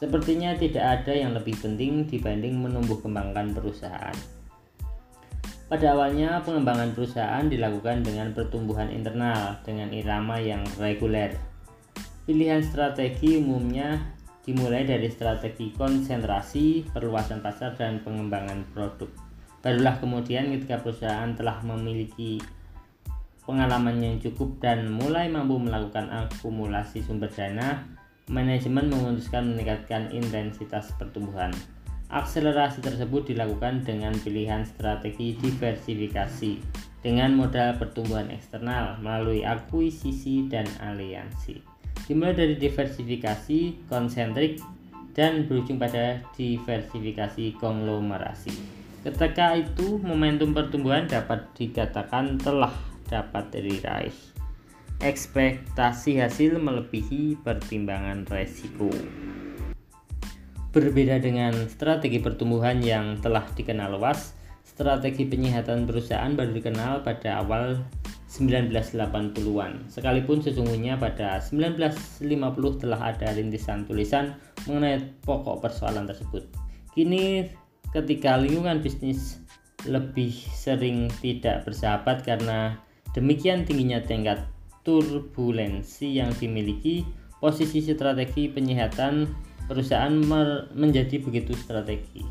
Sepertinya 0.00 0.56
tidak 0.56 1.04
ada 1.04 1.12
yang 1.12 1.36
lebih 1.36 1.60
penting 1.60 2.08
dibanding 2.08 2.64
menumbuh 2.64 2.96
kembangkan 3.04 3.52
perusahaan. 3.52 4.39
Pada 5.70 5.94
awalnya, 5.94 6.42
pengembangan 6.42 6.90
perusahaan 6.98 7.46
dilakukan 7.46 8.02
dengan 8.02 8.34
pertumbuhan 8.34 8.90
internal 8.90 9.54
dengan 9.62 9.94
irama 9.94 10.34
yang 10.42 10.66
reguler. 10.82 11.38
Pilihan 12.26 12.58
strategi 12.58 13.38
umumnya 13.38 14.18
dimulai 14.42 14.82
dari 14.82 15.06
strategi 15.06 15.70
konsentrasi, 15.70 16.90
perluasan 16.90 17.38
pasar, 17.38 17.78
dan 17.78 18.02
pengembangan 18.02 18.66
produk. 18.74 19.06
Barulah 19.62 19.94
kemudian 20.02 20.50
ketika 20.50 20.82
perusahaan 20.82 21.30
telah 21.38 21.62
memiliki 21.62 22.42
pengalaman 23.46 24.02
yang 24.02 24.18
cukup 24.18 24.58
dan 24.58 24.90
mulai 24.90 25.30
mampu 25.30 25.54
melakukan 25.54 26.10
akumulasi 26.10 26.98
sumber 27.06 27.30
dana, 27.30 27.86
manajemen 28.26 28.90
memutuskan 28.90 29.54
meningkatkan 29.54 30.10
intensitas 30.10 30.90
pertumbuhan. 30.98 31.54
Akselerasi 32.10 32.82
tersebut 32.82 33.30
dilakukan 33.30 33.86
dengan 33.86 34.10
pilihan 34.18 34.66
strategi 34.66 35.38
diversifikasi 35.38 36.58
dengan 37.06 37.38
modal 37.38 37.78
pertumbuhan 37.78 38.34
eksternal 38.34 38.98
melalui 38.98 39.46
akuisisi 39.46 40.50
dan 40.50 40.66
aliansi. 40.82 41.62
Dimulai 42.10 42.34
dari 42.34 42.58
diversifikasi 42.58 43.86
konsentrik 43.86 44.58
dan 45.14 45.46
berujung 45.46 45.78
pada 45.78 46.18
diversifikasi 46.34 47.54
konglomerasi. 47.62 48.52
Ketika 49.06 49.54
itu, 49.54 50.02
momentum 50.02 50.50
pertumbuhan 50.50 51.06
dapat 51.06 51.46
dikatakan 51.54 52.42
telah 52.42 52.74
dapat 53.06 53.54
diraih. 53.54 54.18
Ekspektasi 55.00 56.20
hasil 56.20 56.60
melebihi 56.60 57.40
pertimbangan 57.40 58.28
resiko. 58.28 58.92
Berbeda 60.70 61.18
dengan 61.18 61.66
strategi 61.66 62.22
pertumbuhan 62.22 62.78
yang 62.78 63.18
telah 63.18 63.42
dikenal 63.58 63.98
luas, 63.98 64.38
strategi 64.62 65.26
penyihatan 65.26 65.82
perusahaan 65.82 66.30
baru 66.30 66.54
dikenal 66.54 67.02
pada 67.02 67.42
awal 67.42 67.82
1980-an. 68.30 69.90
Sekalipun 69.90 70.38
sesungguhnya 70.38 70.94
pada 70.94 71.42
1950 71.42 72.30
telah 72.86 73.00
ada 73.02 73.34
rintisan 73.34 73.82
tulisan 73.82 74.38
mengenai 74.70 75.02
pokok 75.26 75.58
persoalan 75.58 76.06
tersebut. 76.06 76.46
Kini 76.94 77.50
ketika 77.90 78.38
lingkungan 78.38 78.78
bisnis 78.78 79.42
lebih 79.90 80.30
sering 80.54 81.10
tidak 81.18 81.66
bersahabat 81.66 82.22
karena 82.22 82.78
demikian 83.10 83.66
tingginya 83.66 83.98
tingkat 84.06 84.46
turbulensi 84.86 86.14
yang 86.14 86.30
dimiliki, 86.38 87.02
posisi 87.42 87.82
strategi 87.82 88.46
penyihatan 88.46 89.26
perusahaan 89.70 90.10
menjadi 90.74 91.22
begitu 91.22 91.54
strategis. 91.54 92.26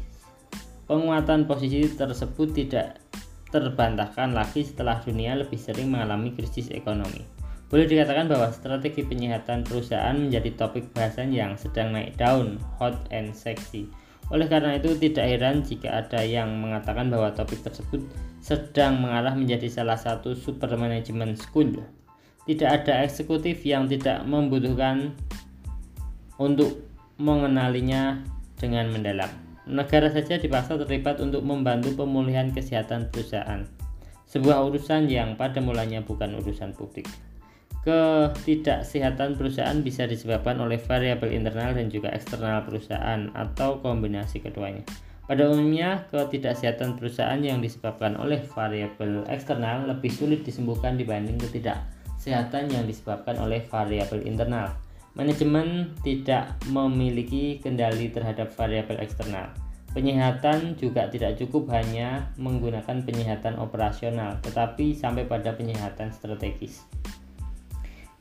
Penguatan 0.83 1.47
posisi 1.47 1.87
tersebut 1.87 2.51
tidak 2.51 2.99
terbantahkan 3.55 4.35
lagi 4.35 4.67
setelah 4.67 4.99
dunia 4.99 5.39
lebih 5.39 5.55
sering 5.55 5.87
mengalami 5.87 6.35
krisis 6.35 6.67
ekonomi. 6.75 7.23
Boleh 7.69 7.85
dikatakan 7.85 8.25
bahwa 8.25 8.49
strategi 8.49 9.05
penyihatan 9.05 9.61
perusahaan 9.61 10.17
menjadi 10.17 10.57
topik 10.57 10.89
bahasan 10.91 11.29
yang 11.29 11.53
sedang 11.53 11.93
naik 11.93 12.17
daun, 12.17 12.57
hot 12.81 12.97
and 13.13 13.31
sexy. 13.31 13.85
Oleh 14.33 14.49
karena 14.49 14.77
itu, 14.77 14.97
tidak 14.97 15.25
heran 15.25 15.61
jika 15.61 16.05
ada 16.05 16.25
yang 16.25 16.49
mengatakan 16.57 17.13
bahwa 17.13 17.29
topik 17.33 17.61
tersebut 17.61 18.01
sedang 18.41 18.97
mengarah 19.01 19.37
menjadi 19.37 19.69
salah 19.69 19.97
satu 19.97 20.33
super 20.33 20.69
management 20.73 21.37
school. 21.37 21.69
Tidak 22.49 22.65
ada 22.65 23.05
eksekutif 23.05 23.61
yang 23.61 23.85
tidak 23.85 24.25
membutuhkan 24.25 25.13
untuk 26.41 26.88
mengenalinya 27.19 28.23
dengan 28.55 28.87
mendalam. 28.95 29.27
Negara 29.67 30.07
saja 30.09 30.39
dipaksa 30.39 30.79
terlibat 30.79 31.19
untuk 31.19 31.43
membantu 31.43 31.93
pemulihan 31.93 32.49
kesehatan 32.49 33.11
perusahaan, 33.11 33.67
sebuah 34.25 34.65
urusan 34.71 35.11
yang 35.11 35.35
pada 35.35 35.59
mulanya 35.59 35.99
bukan 36.01 36.39
urusan 36.39 36.73
publik. 36.73 37.05
Ketidaksehatan 37.83 39.35
perusahaan 39.35 39.77
bisa 39.83 40.07
disebabkan 40.07 40.63
oleh 40.63 40.79
variabel 40.79 41.35
internal 41.35 41.75
dan 41.75 41.91
juga 41.91 42.11
eksternal 42.15 42.63
perusahaan 42.63 43.29
atau 43.35 43.83
kombinasi 43.83 44.39
keduanya. 44.39 44.87
Pada 45.29 45.45
umumnya, 45.45 46.09
ketidaksehatan 46.09 46.97
perusahaan 46.97 47.37
yang 47.37 47.61
disebabkan 47.61 48.17
oleh 48.17 48.41
variabel 48.41 49.27
eksternal 49.29 49.85
lebih 49.85 50.09
sulit 50.09 50.41
disembuhkan 50.41 50.97
dibanding 50.97 51.37
ketidaksehatan 51.37 52.73
yang 52.73 52.89
disebabkan 52.89 53.37
oleh 53.37 53.61
variabel 53.69 54.25
internal. 54.25 54.73
Manajemen 55.17 55.93
tidak 56.05 56.57
memiliki 56.69 57.57
kendali 57.57 58.13
terhadap 58.13 58.53
variabel 58.53 59.01
eksternal. 59.01 59.49
Penyihatan 59.89 60.77
juga 60.77 61.09
tidak 61.09 61.41
cukup 61.41 61.73
hanya 61.73 62.29
menggunakan 62.37 63.01
penyihatan 63.01 63.57
operasional, 63.57 64.37
tetapi 64.45 64.93
sampai 64.93 65.25
pada 65.25 65.57
penyihatan 65.57 66.13
strategis. 66.13 66.85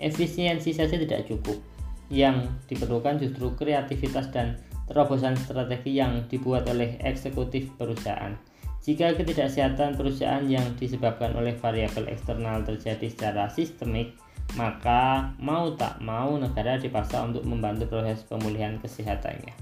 Efisiensi 0.01 0.72
saja 0.72 0.97
tidak 0.97 1.28
cukup. 1.28 1.61
Yang 2.09 2.49
diperlukan 2.72 3.20
justru 3.20 3.53
kreativitas 3.53 4.32
dan 4.32 4.57
terobosan 4.89 5.36
strategi 5.36 6.01
yang 6.01 6.24
dibuat 6.32 6.64
oleh 6.72 6.97
eksekutif 7.05 7.68
perusahaan. 7.76 8.32
Jika 8.80 9.12
ketidaksehatan 9.12 10.01
perusahaan 10.01 10.49
yang 10.49 10.64
disebabkan 10.80 11.36
oleh 11.36 11.53
variabel 11.61 12.09
eksternal 12.09 12.64
terjadi 12.64 13.12
secara 13.12 13.53
sistemik, 13.53 14.16
maka 14.57 15.34
mau 15.36 15.74
tak 15.76 16.01
mau 16.01 16.38
negara 16.40 16.80
dipaksa 16.80 17.20
untuk 17.26 17.44
membantu 17.44 17.90
proses 17.90 18.24
pemulihan 18.24 18.80
kesehatannya. 18.80 19.53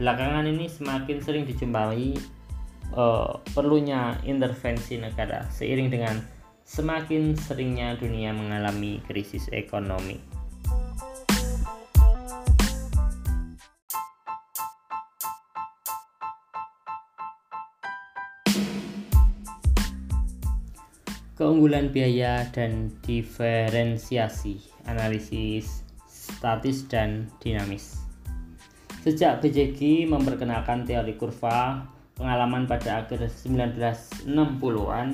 Belakangan 0.00 0.48
ini 0.48 0.70
semakin 0.72 1.20
sering 1.20 1.44
dijumpai 1.44 2.16
uh, 2.96 3.36
perlunya 3.52 4.16
intervensi 4.24 4.96
negara 4.96 5.44
seiring 5.52 5.92
dengan 5.92 6.16
semakin 6.64 7.36
seringnya 7.36 8.00
dunia 8.00 8.32
mengalami 8.32 9.04
krisis 9.04 9.52
ekonomi. 9.52 10.41
Keunggulan 21.42 21.90
biaya 21.90 22.46
dan 22.54 22.94
diferensiasi, 23.02 24.62
analisis 24.86 25.82
statis 26.06 26.86
dan 26.86 27.26
dinamis. 27.42 27.98
Sejak 29.02 29.42
BJG 29.42 30.06
memperkenalkan 30.06 30.86
teori 30.86 31.18
kurva 31.18 31.82
pengalaman 32.14 32.70
pada 32.70 33.02
akhir 33.02 33.26
1960-an, 33.26 35.08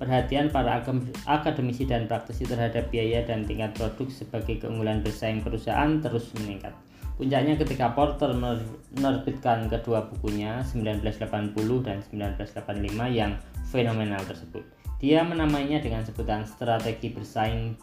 perhatian 0.00 0.48
para 0.48 0.80
akademisi 1.28 1.84
dan 1.84 2.08
praktisi 2.08 2.48
terhadap 2.48 2.88
biaya 2.88 3.20
dan 3.28 3.44
tingkat 3.44 3.76
produk 3.76 4.08
sebagai 4.08 4.64
keunggulan 4.64 5.04
bersaing 5.04 5.44
perusahaan 5.44 6.00
terus 6.00 6.32
meningkat. 6.40 6.72
Puncaknya 7.20 7.60
ketika 7.60 7.92
Porter 7.92 8.32
menerbitkan 8.32 9.68
kedua 9.68 10.08
bukunya 10.08 10.64
1980 10.64 11.52
dan 11.84 12.00
1985 12.00 12.90
yang 13.12 13.36
fenomenal 13.68 14.24
tersebut. 14.24 14.64
Dia 15.02 15.22
menamainya 15.26 15.82
dengan 15.82 16.02
sebutan 16.06 16.46
strategi 16.46 17.10
bersaing 17.10 17.74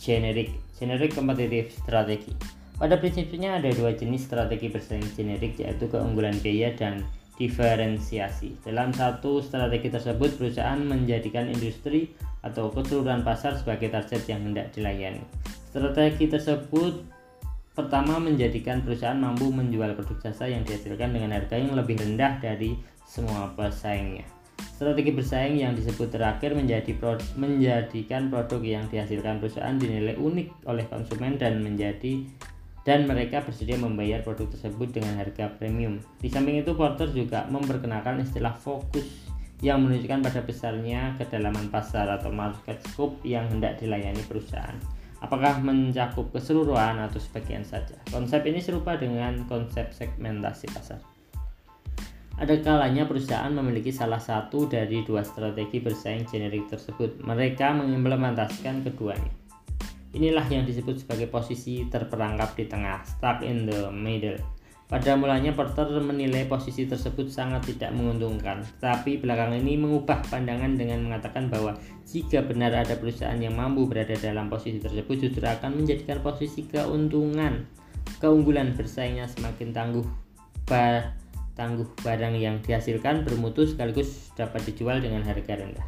generik, 0.00 0.52
generik 0.76 1.16
kompetitif 1.16 1.72
strategi. 1.76 2.34
Pada 2.74 2.98
prinsipnya 2.98 3.62
ada 3.62 3.70
dua 3.70 3.94
jenis 3.94 4.26
strategi 4.26 4.66
bersaing 4.66 5.06
generik 5.14 5.56
yaitu 5.62 5.86
keunggulan 5.86 6.34
biaya 6.42 6.74
dan 6.74 7.06
diferensiasi. 7.38 8.58
Dalam 8.62 8.94
satu 8.94 9.42
strategi 9.42 9.90
tersebut 9.90 10.38
perusahaan 10.38 10.78
menjadikan 10.78 11.50
industri 11.50 12.14
atau 12.42 12.70
keseluruhan 12.70 13.26
pasar 13.26 13.58
sebagai 13.58 13.90
target 13.90 14.22
yang 14.30 14.42
hendak 14.50 14.70
dilayani. 14.74 15.22
Strategi 15.70 16.30
tersebut 16.30 17.02
pertama 17.74 18.22
menjadikan 18.22 18.86
perusahaan 18.86 19.18
mampu 19.18 19.50
menjual 19.50 19.98
produk 19.98 20.30
jasa 20.30 20.46
yang 20.46 20.62
dihasilkan 20.62 21.10
dengan 21.10 21.34
harga 21.34 21.58
yang 21.58 21.74
lebih 21.74 21.98
rendah 21.98 22.38
dari 22.38 22.78
semua 23.02 23.50
pesaingnya. 23.58 24.26
Strategi 24.74 25.14
bersaing 25.14 25.62
yang 25.62 25.78
disebut 25.78 26.10
terakhir 26.10 26.50
menjadi 26.58 26.98
pro 26.98 27.14
menjadikan 27.38 28.26
produk 28.26 28.58
yang 28.58 28.90
dihasilkan 28.90 29.38
perusahaan 29.38 29.78
dinilai 29.78 30.18
unik 30.18 30.66
oleh 30.66 30.82
konsumen 30.90 31.38
dan 31.38 31.62
menjadi 31.62 32.26
dan 32.82 33.06
mereka 33.06 33.38
bersedia 33.46 33.78
membayar 33.78 34.18
produk 34.26 34.50
tersebut 34.50 34.90
dengan 34.90 35.14
harga 35.22 35.46
premium. 35.62 36.02
Di 36.18 36.26
samping 36.26 36.58
itu, 36.58 36.74
Porter 36.74 37.06
juga 37.14 37.46
memperkenalkan 37.46 38.18
istilah 38.20 38.52
fokus 38.58 39.06
yang 39.62 39.80
menunjukkan 39.86 40.20
pada 40.26 40.42
besarnya 40.42 41.14
kedalaman 41.22 41.70
pasar 41.70 42.10
atau 42.10 42.34
market 42.34 42.82
scope 42.90 43.22
yang 43.22 43.46
hendak 43.48 43.78
dilayani 43.78 44.20
perusahaan. 44.26 44.74
Apakah 45.22 45.62
mencakup 45.62 46.34
keseluruhan 46.34 47.00
atau 47.00 47.16
sebagian 47.16 47.62
saja? 47.62 47.96
Konsep 48.10 48.44
ini 48.44 48.60
serupa 48.60 48.98
dengan 48.98 49.46
konsep 49.48 49.94
segmentasi 49.94 50.68
pasar. 50.74 51.13
Ada 52.34 52.66
kalanya 52.66 53.06
perusahaan 53.06 53.54
memiliki 53.54 53.94
salah 53.94 54.18
satu 54.18 54.66
dari 54.66 55.06
dua 55.06 55.22
strategi 55.22 55.78
bersaing 55.78 56.26
generik 56.26 56.66
tersebut. 56.66 57.22
Mereka 57.22 57.78
mengimplementasikan 57.78 58.82
keduanya. 58.82 59.30
Inilah 60.14 60.46
yang 60.50 60.66
disebut 60.66 61.02
sebagai 61.02 61.30
posisi 61.30 61.86
terperangkap 61.86 62.58
di 62.58 62.66
tengah, 62.66 63.02
stuck 63.06 63.42
in 63.46 63.66
the 63.70 63.86
middle. 63.90 64.38
Pada 64.84 65.16
mulanya 65.16 65.50
Porter 65.50 65.88
menilai 65.98 66.46
posisi 66.46 66.84
tersebut 66.84 67.26
sangat 67.26 67.66
tidak 67.66 67.90
menguntungkan, 67.96 68.62
tapi 68.78 69.16
belakangan 69.16 69.58
ini 69.58 69.80
mengubah 69.80 70.22
pandangan 70.28 70.76
dengan 70.76 71.02
mengatakan 71.08 71.48
bahwa 71.48 71.74
jika 72.04 72.44
benar 72.44 72.70
ada 72.70 72.94
perusahaan 72.94 73.38
yang 73.40 73.56
mampu 73.56 73.88
berada 73.88 74.14
dalam 74.20 74.52
posisi 74.52 74.78
tersebut 74.78 75.18
justru 75.18 75.42
akan 75.42 75.82
menjadikan 75.82 76.20
posisi 76.20 76.68
keuntungan, 76.68 77.64
keunggulan 78.20 78.76
bersaingnya 78.76 79.24
semakin 79.26 79.72
tangguh 79.72 80.06
tangguh 81.54 81.86
barang 82.02 82.34
yang 82.34 82.58
dihasilkan 82.62 83.22
bermutu 83.22 83.66
sekaligus 83.66 84.30
dapat 84.34 84.66
dijual 84.66 84.98
dengan 84.98 85.22
harga 85.22 85.58
rendah. 85.58 85.86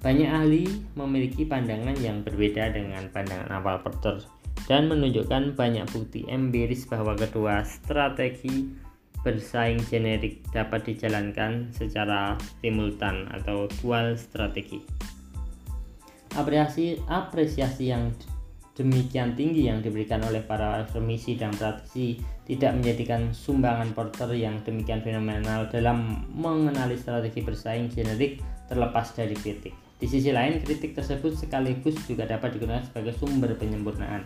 Banyak 0.00 0.30
ahli 0.32 0.64
memiliki 0.96 1.44
pandangan 1.44 1.96
yang 2.00 2.24
berbeda 2.24 2.72
dengan 2.72 3.12
pandangan 3.12 3.52
awal 3.52 3.84
Porter 3.84 4.24
dan 4.64 4.88
menunjukkan 4.88 5.56
banyak 5.56 5.84
bukti 5.92 6.24
empiris 6.28 6.88
bahwa 6.88 7.12
kedua 7.16 7.64
strategi 7.64 8.72
bersaing 9.20 9.84
generik 9.92 10.40
dapat 10.56 10.88
dijalankan 10.88 11.68
secara 11.76 12.40
simultan 12.64 13.28
atau 13.28 13.68
dual 13.80 14.16
strategi. 14.16 14.80
Apresiasi, 16.38 16.96
apresiasi 17.10 17.92
yang 17.92 18.14
demikian 18.80 19.36
tinggi 19.36 19.68
yang 19.68 19.84
diberikan 19.84 20.24
oleh 20.24 20.40
para 20.40 20.80
akademisi 20.80 21.36
dan 21.36 21.52
praktisi 21.52 22.16
tidak 22.48 22.80
menjadikan 22.80 23.28
sumbangan 23.36 23.92
Porter 23.92 24.32
yang 24.32 24.56
demikian 24.64 25.04
fenomenal 25.04 25.68
dalam 25.68 26.24
mengenali 26.32 26.96
strategi 26.96 27.44
bersaing 27.44 27.92
generik 27.92 28.40
terlepas 28.72 29.12
dari 29.12 29.36
kritik. 29.36 29.76
Di 30.00 30.08
sisi 30.08 30.32
lain, 30.32 30.64
kritik 30.64 30.96
tersebut 30.96 31.36
sekaligus 31.36 32.00
juga 32.08 32.24
dapat 32.24 32.56
digunakan 32.56 32.80
sebagai 32.80 33.12
sumber 33.20 33.52
penyempurnaan. 33.60 34.24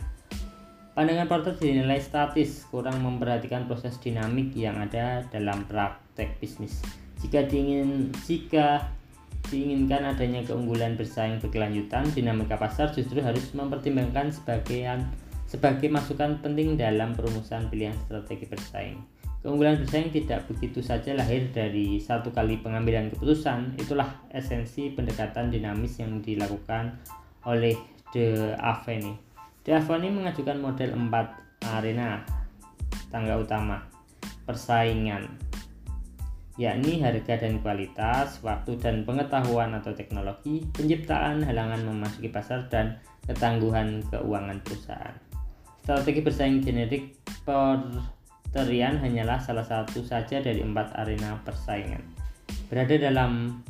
Pandangan 0.94 1.26
Porter 1.26 1.59
dinilai 1.59 1.98
statis, 1.98 2.62
kurang 2.70 3.02
memperhatikan 3.02 3.66
proses 3.66 3.98
dinamik 3.98 4.55
yang 4.55 4.78
ada 4.78 5.26
dalam 5.34 5.66
praktek 5.66 6.38
bisnis. 6.38 6.78
Jika 7.18 7.50
diingin, 7.50 8.14
jika 8.22 8.86
diinginkan 9.53 10.05
adanya 10.09 10.40
keunggulan 10.45 10.97
bersaing 10.97 11.40
berkelanjutan, 11.40 12.09
dinamika 12.12 12.57
pasar 12.57 12.92
justru 12.92 13.20
harus 13.20 13.53
mempertimbangkan 13.53 14.32
sebagian 14.32 15.05
sebagai 15.45 15.92
masukan 15.92 16.40
penting 16.40 16.80
dalam 16.80 17.12
perumusan 17.12 17.68
pilihan 17.68 17.95
strategi 18.09 18.49
bersaing. 18.49 18.99
Keunggulan 19.45 19.76
bersaing 19.76 20.09
tidak 20.09 20.49
begitu 20.49 20.80
saja 20.80 21.12
lahir 21.12 21.53
dari 21.53 22.01
satu 22.01 22.32
kali 22.32 22.64
pengambilan 22.64 23.12
keputusan, 23.12 23.76
itulah 23.76 24.09
esensi 24.32 24.88
pendekatan 24.97 25.53
dinamis 25.53 26.01
yang 26.01 26.24
dilakukan 26.24 26.97
oleh 27.45 27.76
De 28.09 28.57
Aveni. 28.57 29.12
De 29.61 29.76
Aveni 29.76 30.09
mengajukan 30.09 30.57
model 30.57 30.97
4 30.97 31.68
arena 31.76 32.24
tangga 33.12 33.36
utama 33.36 33.84
persaingan 34.45 35.53
yakni 36.55 37.02
harga 37.02 37.34
dan 37.34 37.59
kualitas, 37.59 38.38
waktu 38.46 38.78
dan 38.78 39.02
pengetahuan 39.02 39.74
atau 39.74 39.90
teknologi, 39.90 40.62
penciptaan 40.70 41.42
halangan 41.42 41.82
memasuki 41.82 42.30
pasar, 42.30 42.70
dan 42.70 43.02
ketangguhan 43.26 44.05
keuangan 44.12 44.62
perusahaan. 44.62 45.16
Strategi 45.82 46.20
bersaing 46.22 46.62
generik 46.64 47.18
Porterian 47.44 48.96
hanyalah 49.02 49.42
salah 49.42 49.66
satu 49.66 50.00
saja 50.07 50.38
dari 50.38 50.62
empat 50.62 50.94
arena 50.94 51.36
persaingan. 51.42 52.00
Berada 52.70 52.94
dalam 52.96 53.61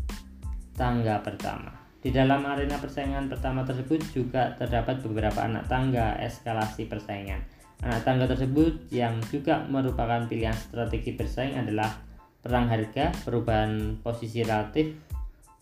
tangga 0.76 1.24
pertama. 1.24 1.72
Di 2.04 2.12
dalam 2.12 2.44
arena 2.44 2.76
persaingan 2.76 3.32
pertama 3.32 3.64
tersebut 3.64 4.04
juga 4.12 4.52
terdapat 4.60 5.00
beberapa 5.00 5.40
anak 5.40 5.72
tangga 5.72 6.20
eskalasi 6.20 6.84
persaingan. 6.84 7.40
Anak 7.80 8.04
tangga 8.04 8.28
tersebut 8.28 8.92
yang 8.92 9.18
juga 9.32 9.64
merupakan 9.72 10.28
pilihan 10.28 10.52
strategi 10.52 11.16
bersaing 11.16 11.56
adalah 11.56 11.96
perang 12.44 12.68
harga, 12.68 13.08
perubahan 13.24 13.96
posisi 14.04 14.44
relatif, 14.44 14.92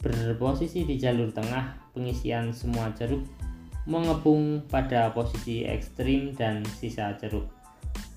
berposisi 0.02 0.82
di 0.82 0.98
jalur 0.98 1.30
tengah, 1.30 1.78
pengisian 1.94 2.50
semua 2.50 2.90
jeruk, 2.98 3.22
mengepung 3.86 4.66
pada 4.66 5.14
posisi 5.14 5.62
ekstrim 5.62 6.34
dan 6.34 6.66
sisa 6.66 7.14
jeruk. 7.22 7.46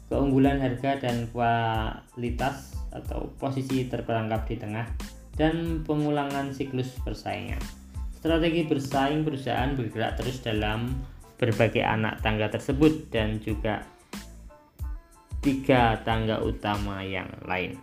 Keunggulan 0.09 0.57
harga 0.57 0.97
dan 0.97 1.30
kualitas 1.30 2.74
atau 2.89 3.30
posisi 3.38 3.86
terperangkap 3.86 4.49
di 4.49 4.57
tengah 4.57 4.89
dan 5.38 5.86
pengulangan 5.86 6.49
siklus 6.49 6.89
persaingan. 7.05 7.61
Strategi 8.18 8.66
bersaing 8.66 9.22
perusahaan 9.22 9.78
bergerak 9.78 10.18
terus 10.18 10.41
dalam 10.41 10.89
berbagai 11.38 11.86
anak 11.86 12.24
tangga 12.26 12.49
tersebut 12.49 13.13
dan 13.13 13.38
juga 13.38 13.86
tiga 15.45 16.01
tangga 16.01 16.41
utama 16.41 17.05
yang 17.05 17.30
lain. 17.45 17.78